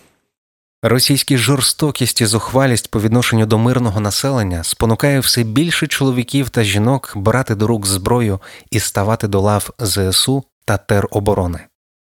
Російські 0.82 1.36
жорстокість 1.36 2.20
і 2.20 2.26
зухвалість 2.26 2.90
по 2.90 3.00
відношенню 3.00 3.46
до 3.46 3.58
мирного 3.58 4.00
населення 4.00 4.64
спонукає 4.64 5.20
все 5.20 5.42
більше 5.42 5.86
чоловіків 5.86 6.48
та 6.48 6.64
жінок 6.64 7.12
брати 7.16 7.54
до 7.54 7.66
рук 7.66 7.86
зброю 7.86 8.40
і 8.70 8.80
ставати 8.80 9.28
до 9.28 9.40
лав 9.40 9.70
ЗСУ 9.78 10.44
та 10.64 10.76
тероборони. 10.76 11.60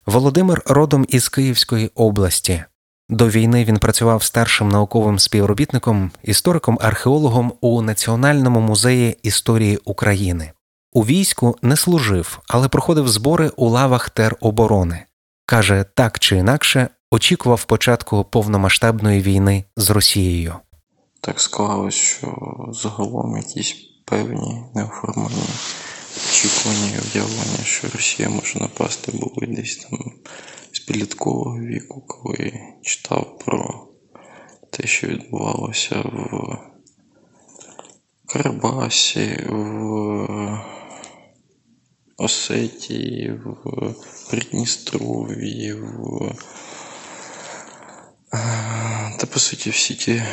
Володимир 0.06 0.62
родом 0.66 1.06
із 1.10 1.30
Київської 1.30 1.92
області. 1.96 2.64
До 3.10 3.30
війни 3.30 3.66
він 3.66 3.78
працював 3.78 4.24
старшим 4.24 4.70
науковим 4.70 5.20
співробітником, 5.20 6.12
істориком-археологом 6.24 7.54
у 7.62 7.82
Національному 7.82 8.60
музеї 8.60 9.18
історії 9.24 9.80
України. 9.86 10.52
У 10.94 11.06
війську 11.06 11.58
не 11.62 11.76
служив, 11.76 12.40
але 12.48 12.68
проходив 12.68 13.08
збори 13.08 13.52
у 13.56 13.70
лавах 13.70 14.10
тероборони. 14.10 15.06
Каже, 15.46 15.86
так 15.96 16.20
чи 16.20 16.38
інакше 16.38 16.90
очікував 17.12 17.66
початку 17.66 18.24
повномасштабної 18.24 19.22
війни 19.22 19.64
з 19.78 19.90
Росією. 19.90 20.56
Так 21.22 21.40
склалось, 21.42 21.94
що 21.94 22.56
загалом 22.72 23.38
якісь 23.38 23.76
певні 24.06 24.64
неоформлені 24.76 25.44
очікування 26.30 26.90
і 26.96 27.18
уявлення, 27.18 27.64
що 27.64 27.88
Росія 27.94 28.30
може 28.30 28.60
напасти, 28.60 29.12
були 29.12 29.48
десь 29.48 29.76
там 29.76 30.00
з 30.72 30.80
підліткового 30.80 31.60
віку, 31.60 32.02
коли 32.08 32.54
читав 32.82 33.40
про 33.46 33.88
те, 34.70 34.88
що 34.88 35.08
відбувалося 35.08 35.96
в 35.96 36.58
Карабасі, 38.26 39.46
в 39.50 40.60
Осетії, 42.18 43.40
в 43.46 43.96
Придністров'ї, 44.30 45.74
в 45.74 46.36
та 49.18 49.28
по 49.34 49.40
суті 49.40 49.70
всі 49.70 49.96
ті 49.96 50.24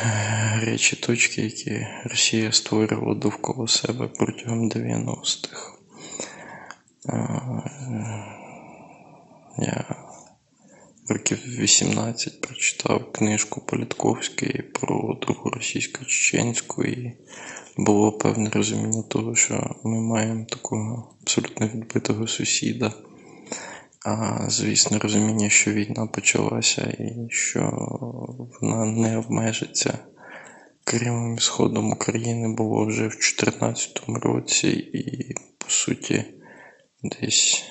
речі, 0.60 0.96
точки, 0.96 1.42
які 1.42 1.86
Росія 2.04 2.52
створювала 2.52 3.14
довкола 3.14 3.68
себе 3.68 4.08
протягом 4.08 4.70
90-х. 4.70 5.72
Я 9.58 9.84
років 11.08 11.38
18 11.58 12.40
прочитав 12.40 13.12
книжку 13.12 13.60
Політковської 13.60 14.62
про 14.72 15.18
другу 15.22 15.50
російсько 15.50 16.04
чеченську 16.04 16.84
і 16.84 17.16
було 17.76 18.12
певне 18.12 18.50
розуміння 18.50 19.02
того, 19.02 19.34
що 19.34 19.76
ми 19.84 20.00
маємо 20.00 20.44
такого 20.44 21.14
абсолютно 21.22 21.66
відбитого 21.66 22.26
сусіда. 22.26 22.92
А 24.04 24.50
звісно, 24.50 24.98
розуміння, 24.98 25.48
що 25.48 25.72
війна 25.72 26.06
почалася 26.06 26.82
і 26.82 27.26
що 27.30 27.70
вона 28.60 28.84
не 28.84 29.18
обмежиться 29.18 29.98
Кримом 30.84 31.34
і 31.34 31.40
Сходом 31.40 31.92
України 31.92 32.54
було 32.54 32.86
вже 32.86 33.02
в 33.06 33.10
2014 33.10 34.02
році, 34.06 34.68
і, 34.68 35.34
по 35.58 35.70
суті, 35.70 36.24
десь, 37.02 37.64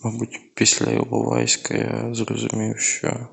мабуть, 0.00 0.54
після 0.54 0.92
Іловайська 0.92 1.74
я 1.74 2.14
зрозумів, 2.14 2.78
що 2.78 3.28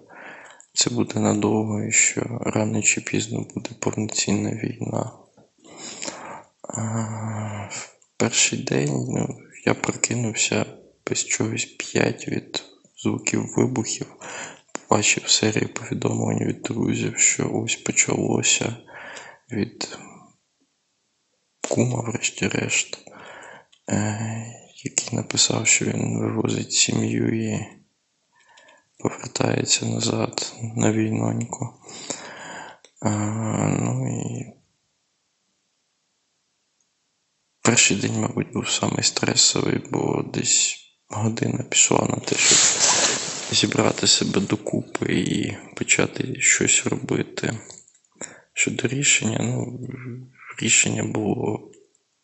це 0.73 0.89
буде 0.89 1.19
надовго 1.19 1.83
і 1.83 1.91
що 1.91 2.21
рано 2.41 2.81
чи 2.81 3.01
пізно 3.01 3.45
буде 3.55 3.69
повноцінна 3.79 4.51
війна. 4.51 5.11
А 6.61 6.81
в 7.69 7.97
перший 8.17 8.63
день 8.63 9.07
ну, 9.09 9.37
я 9.65 9.73
прокинувся 9.73 10.65
без 11.09 11.25
чогось 11.25 11.65
п'ять 11.65 12.27
від 12.27 12.63
звуків 12.97 13.53
вибухів. 13.57 14.07
Побачив 14.71 15.29
серію 15.29 15.73
повідомлень 15.73 16.43
від 16.43 16.61
друзів, 16.61 17.17
що 17.17 17.51
ось 17.53 17.75
почалося 17.75 18.75
від 19.51 19.97
кума, 21.69 22.01
врешті-решт, 22.01 22.97
е, 23.89 24.45
який 24.83 25.15
написав, 25.15 25.67
що 25.67 25.85
він 25.85 26.19
вивозить 26.19 26.73
сім'ю 26.73 27.51
і 27.51 27.67
повертається 28.97 29.85
назад 29.85 30.53
на 30.75 30.91
війноньку. 30.91 31.73
Ну 33.01 34.07
і 34.07 34.53
перший 37.61 37.97
день, 37.97 38.21
мабуть, 38.21 38.53
був 38.53 38.69
самий 38.69 39.03
стресовий, 39.03 39.81
бо 39.91 40.23
десь 40.33 40.88
година 41.09 41.63
пішла 41.69 42.07
на 42.09 42.15
те, 42.15 42.35
щоб 42.35 42.57
зібрати 43.51 44.07
себе 44.07 44.41
докупи 44.41 45.05
і 45.13 45.57
почати 45.75 46.41
щось 46.41 46.87
робити. 46.87 47.57
Щодо 48.53 48.87
рішення, 48.87 49.39
ну, 49.41 49.79
рішення 50.61 51.03
було 51.03 51.71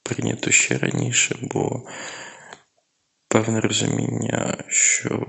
прийнято 0.04 0.52
ще 0.52 0.78
раніше, 0.78 1.38
бо 1.42 1.84
певне 3.28 3.62
розуміння, 3.62 4.64
що 4.68 5.26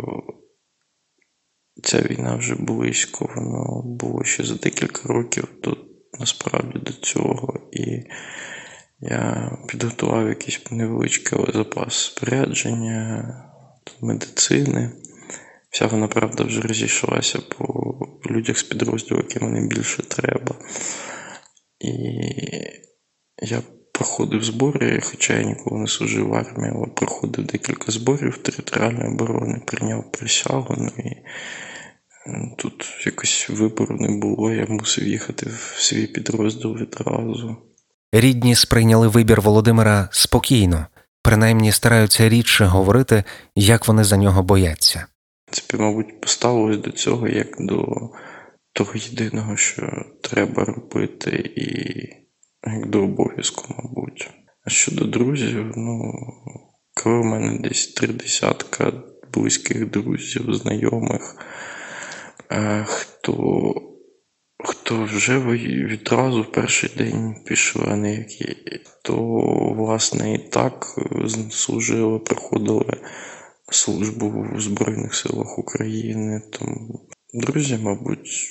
ця 1.82 2.00
війна 2.00 2.36
вже 2.36 2.54
близько, 2.54 3.30
воно 3.36 3.82
було 3.84 4.24
ще 4.24 4.44
за 4.44 4.54
декілька 4.54 5.08
років 5.08 5.48
до 5.62 5.76
насправді 6.20 6.78
до 6.78 6.92
цього. 6.92 7.68
І 7.72 8.02
я 9.00 9.52
підготував 9.68 10.28
якийсь 10.28 10.70
невеличкий 10.70 11.38
запас 11.54 11.94
спорядження, 11.94 13.45
медицини. 14.02 14.90
Вся 15.70 15.86
вона, 15.86 16.08
правда, 16.08 16.44
вже 16.44 16.60
розійшлася 16.60 17.38
по 17.38 17.94
людях 18.30 18.58
з 18.58 18.62
підрозділу, 18.62 19.20
яким 19.28 19.52
найбільше 19.52 20.02
треба. 20.02 20.54
І 21.80 21.90
я 23.42 23.62
проходив 23.92 24.44
збори, 24.44 25.00
хоча 25.04 25.34
я 25.34 25.42
ніколи 25.42 25.80
не 25.80 25.86
служив 25.86 26.28
в 26.28 26.34
армії, 26.34 26.72
але 26.76 26.86
проходив 26.86 27.46
декілька 27.46 27.92
зборів 27.92 28.38
територіальної 28.38 29.08
оборони, 29.08 29.62
прийняв 29.66 30.12
присягу. 30.12 30.74
Ну 30.78 30.90
і 30.98 31.16
тут 32.58 32.86
якось 33.06 33.50
вибору 33.50 33.96
не 34.00 34.08
було, 34.08 34.52
я 34.52 34.66
мусив 34.68 35.08
їхати 35.08 35.46
в 35.46 35.74
свій 35.78 36.06
підрозділ 36.06 36.76
відразу. 36.76 37.56
Рідні 38.12 38.54
сприйняли 38.54 39.08
вибір 39.08 39.40
Володимира 39.40 40.08
спокійно, 40.12 40.86
принаймні 41.26 41.72
стараються 41.72 42.28
рідше 42.28 42.64
говорити, 42.64 43.24
як 43.56 43.88
вони 43.88 44.04
за 44.04 44.16
нього 44.16 44.42
бояться. 44.42 45.06
Принципі, 45.46 45.76
мабуть, 45.76 46.20
поставилось 46.20 46.78
до 46.78 46.90
цього 46.90 47.28
як 47.28 47.48
до 47.58 47.86
того 48.72 48.92
єдиного, 48.94 49.56
що 49.56 50.04
треба 50.22 50.64
робити, 50.64 51.50
і 51.56 51.66
як 52.70 52.90
до 52.90 53.02
обов'язку, 53.02 53.74
мабуть. 53.78 54.30
А 54.64 54.70
щодо 54.70 55.04
друзів, 55.04 55.72
ну, 55.76 56.12
коли 56.94 57.20
в 57.20 57.24
мене 57.24 57.58
десь 57.58 57.86
три 57.86 58.08
десятка 58.08 58.92
близьких 59.32 59.90
друзів, 59.90 60.54
знайомих, 60.54 61.36
е, 62.50 62.84
хто 62.88 63.74
хто 64.86 65.04
вже 65.04 65.38
відразу 65.40 66.42
в 66.42 66.52
перший 66.52 66.90
день 66.96 67.34
пішли, 67.44 67.84
а 67.88 67.96
які, 67.96 68.56
то, 69.02 69.16
власне, 69.76 70.34
і 70.34 70.38
так 70.38 70.98
служили, 71.50 72.18
проходили 72.18 72.96
службу 73.70 74.48
в 74.56 74.60
Збройних 74.60 75.14
силах 75.14 75.58
України. 75.58 76.42
Тому, 76.50 77.08
друзі, 77.34 77.78
мабуть, 77.82 78.48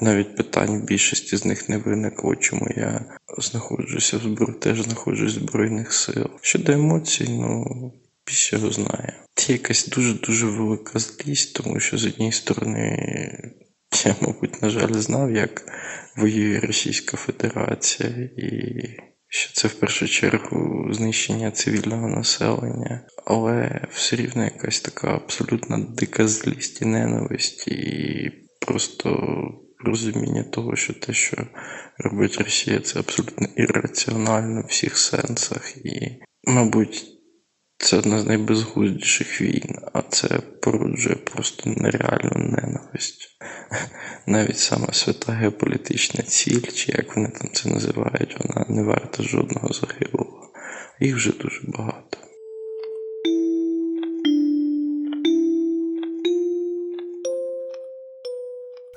навіть 0.00 0.36
питань 0.36 0.84
більшості 0.86 1.36
з 1.36 1.44
них 1.44 1.68
не 1.68 1.78
виникло, 1.78 2.36
чому 2.36 2.68
я 2.76 3.18
знаходжуся 3.38 4.16
в 4.16 4.20
зброї, 4.20 4.58
теж 4.58 4.82
знаходжусь 4.82 5.36
в 5.36 5.40
Збройних 5.40 5.92
сил. 5.92 6.26
Щодо 6.40 6.72
емоцій, 6.72 7.26
ну. 7.28 7.92
Бісь 8.26 8.52
його 8.52 8.70
знає. 8.70 9.24
Це 9.34 9.52
якась 9.52 9.88
дуже-дуже 9.88 10.46
велика 10.46 10.98
злість, 10.98 11.54
тому 11.54 11.80
що 11.80 11.98
з 11.98 12.06
однієї 12.06 12.32
сторони 12.32 12.98
я, 14.04 14.16
мабуть, 14.20 14.62
на 14.62 14.70
жаль, 14.70 14.92
знав, 14.92 15.32
як 15.32 15.62
воює 16.16 16.60
Російська 16.60 17.16
Федерація, 17.16 18.08
і 18.36 18.82
що 19.28 19.52
це 19.52 19.68
в 19.68 19.74
першу 19.74 20.08
чергу 20.08 20.88
знищення 20.92 21.50
цивільного 21.50 22.08
населення, 22.08 23.06
але 23.26 23.80
все 23.90 24.16
рівно 24.16 24.44
якась 24.44 24.80
така 24.80 25.14
абсолютна 25.14 25.78
дика 25.78 26.28
злість 26.28 26.82
і 26.82 26.84
ненависть, 26.84 27.68
і 27.68 28.32
просто 28.66 29.28
розуміння 29.84 30.42
того, 30.42 30.76
що 30.76 30.94
те, 30.94 31.12
що 31.12 31.36
робить 31.98 32.38
Росія, 32.40 32.80
це 32.80 32.98
абсолютно 32.98 33.48
ірраціонально 33.56 34.60
в 34.62 34.66
всіх 34.66 34.98
сенсах, 34.98 35.76
і, 35.84 36.22
мабуть. 36.44 37.15
Це 37.78 37.96
одна 37.96 38.20
з 38.20 38.26
найбезглуздіших 38.26 39.40
війн, 39.40 39.78
а 39.92 40.02
це 40.02 40.28
породжує 40.62 41.16
просто 41.16 41.70
нереальну 41.70 42.32
ненависть. 42.34 43.38
Навіть 44.26 44.58
сама 44.58 44.92
свята 44.92 45.32
геополітична 45.32 46.22
ціль, 46.22 46.60
чи 46.60 46.92
як 46.92 47.16
вони 47.16 47.28
там 47.28 47.50
це 47.52 47.68
називають, 47.68 48.36
вона 48.40 48.66
не 48.68 48.82
варта 48.82 49.22
жодного 49.22 49.72
загиблого. 49.72 50.52
Їх 51.00 51.16
вже 51.16 51.32
дуже 51.32 51.60
багато. 51.64 52.18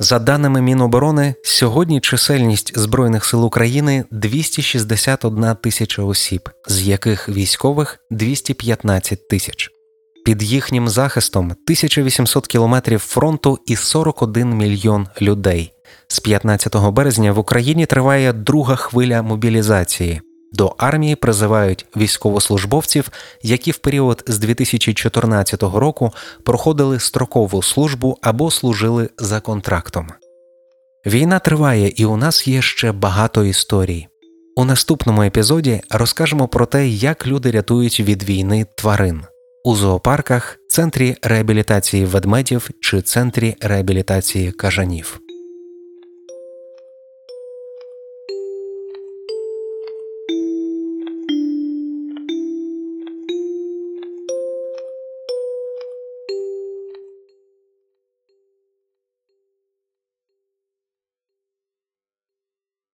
За 0.10 0.20
даними 0.20 0.62
Міноборони, 0.62 1.34
сьогодні 1.44 2.00
чисельність 2.00 2.80
Збройних 2.80 3.26
сил 3.26 3.46
України 3.46 4.06
261 4.12 5.56
тисяча 5.64 6.04
осіб, 6.04 6.50
з 6.68 6.82
яких 6.82 7.30
військових 7.30 8.00
215 8.12 9.28
тисяч. 9.28 9.70
Під 10.26 10.44
їхнім 10.44 10.88
захистом 10.90 11.46
1800 11.46 12.48
кілометрів 12.48 13.00
фронту 13.00 13.60
і 13.66 13.76
41 13.76 14.50
мільйон 14.50 15.08
людей. 15.22 15.72
З 16.08 16.20
15 16.20 16.76
березня 16.76 17.32
в 17.32 17.40
Україні 17.40 17.86
триває 17.86 18.34
друга 18.34 18.76
хвиля 18.76 19.22
мобілізації. 19.22 20.22
До 20.52 20.76
армії 20.78 21.16
призивають 21.16 21.86
військовослужбовців, 21.98 23.10
які 23.42 23.72
в 23.72 23.78
період 23.78 24.24
з 24.28 24.40
2014 24.40 25.64
року 25.64 26.12
проходили 26.44 27.00
строкову 27.00 27.64
службу 27.64 28.18
або 28.22 28.52
служили 28.52 29.10
за 29.18 29.40
контрактом. 29.40 30.08
Війна 31.06 31.40
триває, 31.40 31.94
і 31.96 32.06
у 32.06 32.18
нас 32.18 32.48
є 32.48 32.62
ще 32.62 32.92
багато 32.92 33.46
історій. 33.46 34.08
У 34.56 34.66
наступному 34.66 35.24
епізоді 35.24 35.82
розкажемо 35.90 36.48
про 36.48 36.66
те, 36.66 36.88
як 36.88 37.28
люди 37.28 37.52
рятують 37.52 38.00
від 38.00 38.24
війни 38.24 38.66
тварин 38.76 39.24
у 39.64 39.76
зоопарках, 39.76 40.58
центрі 40.68 41.16
реабілітації 41.22 42.06
ведмедів 42.06 42.70
чи 42.80 43.02
центрі 43.02 43.56
реабілітації 43.62 44.52
кажанів. 44.52 45.20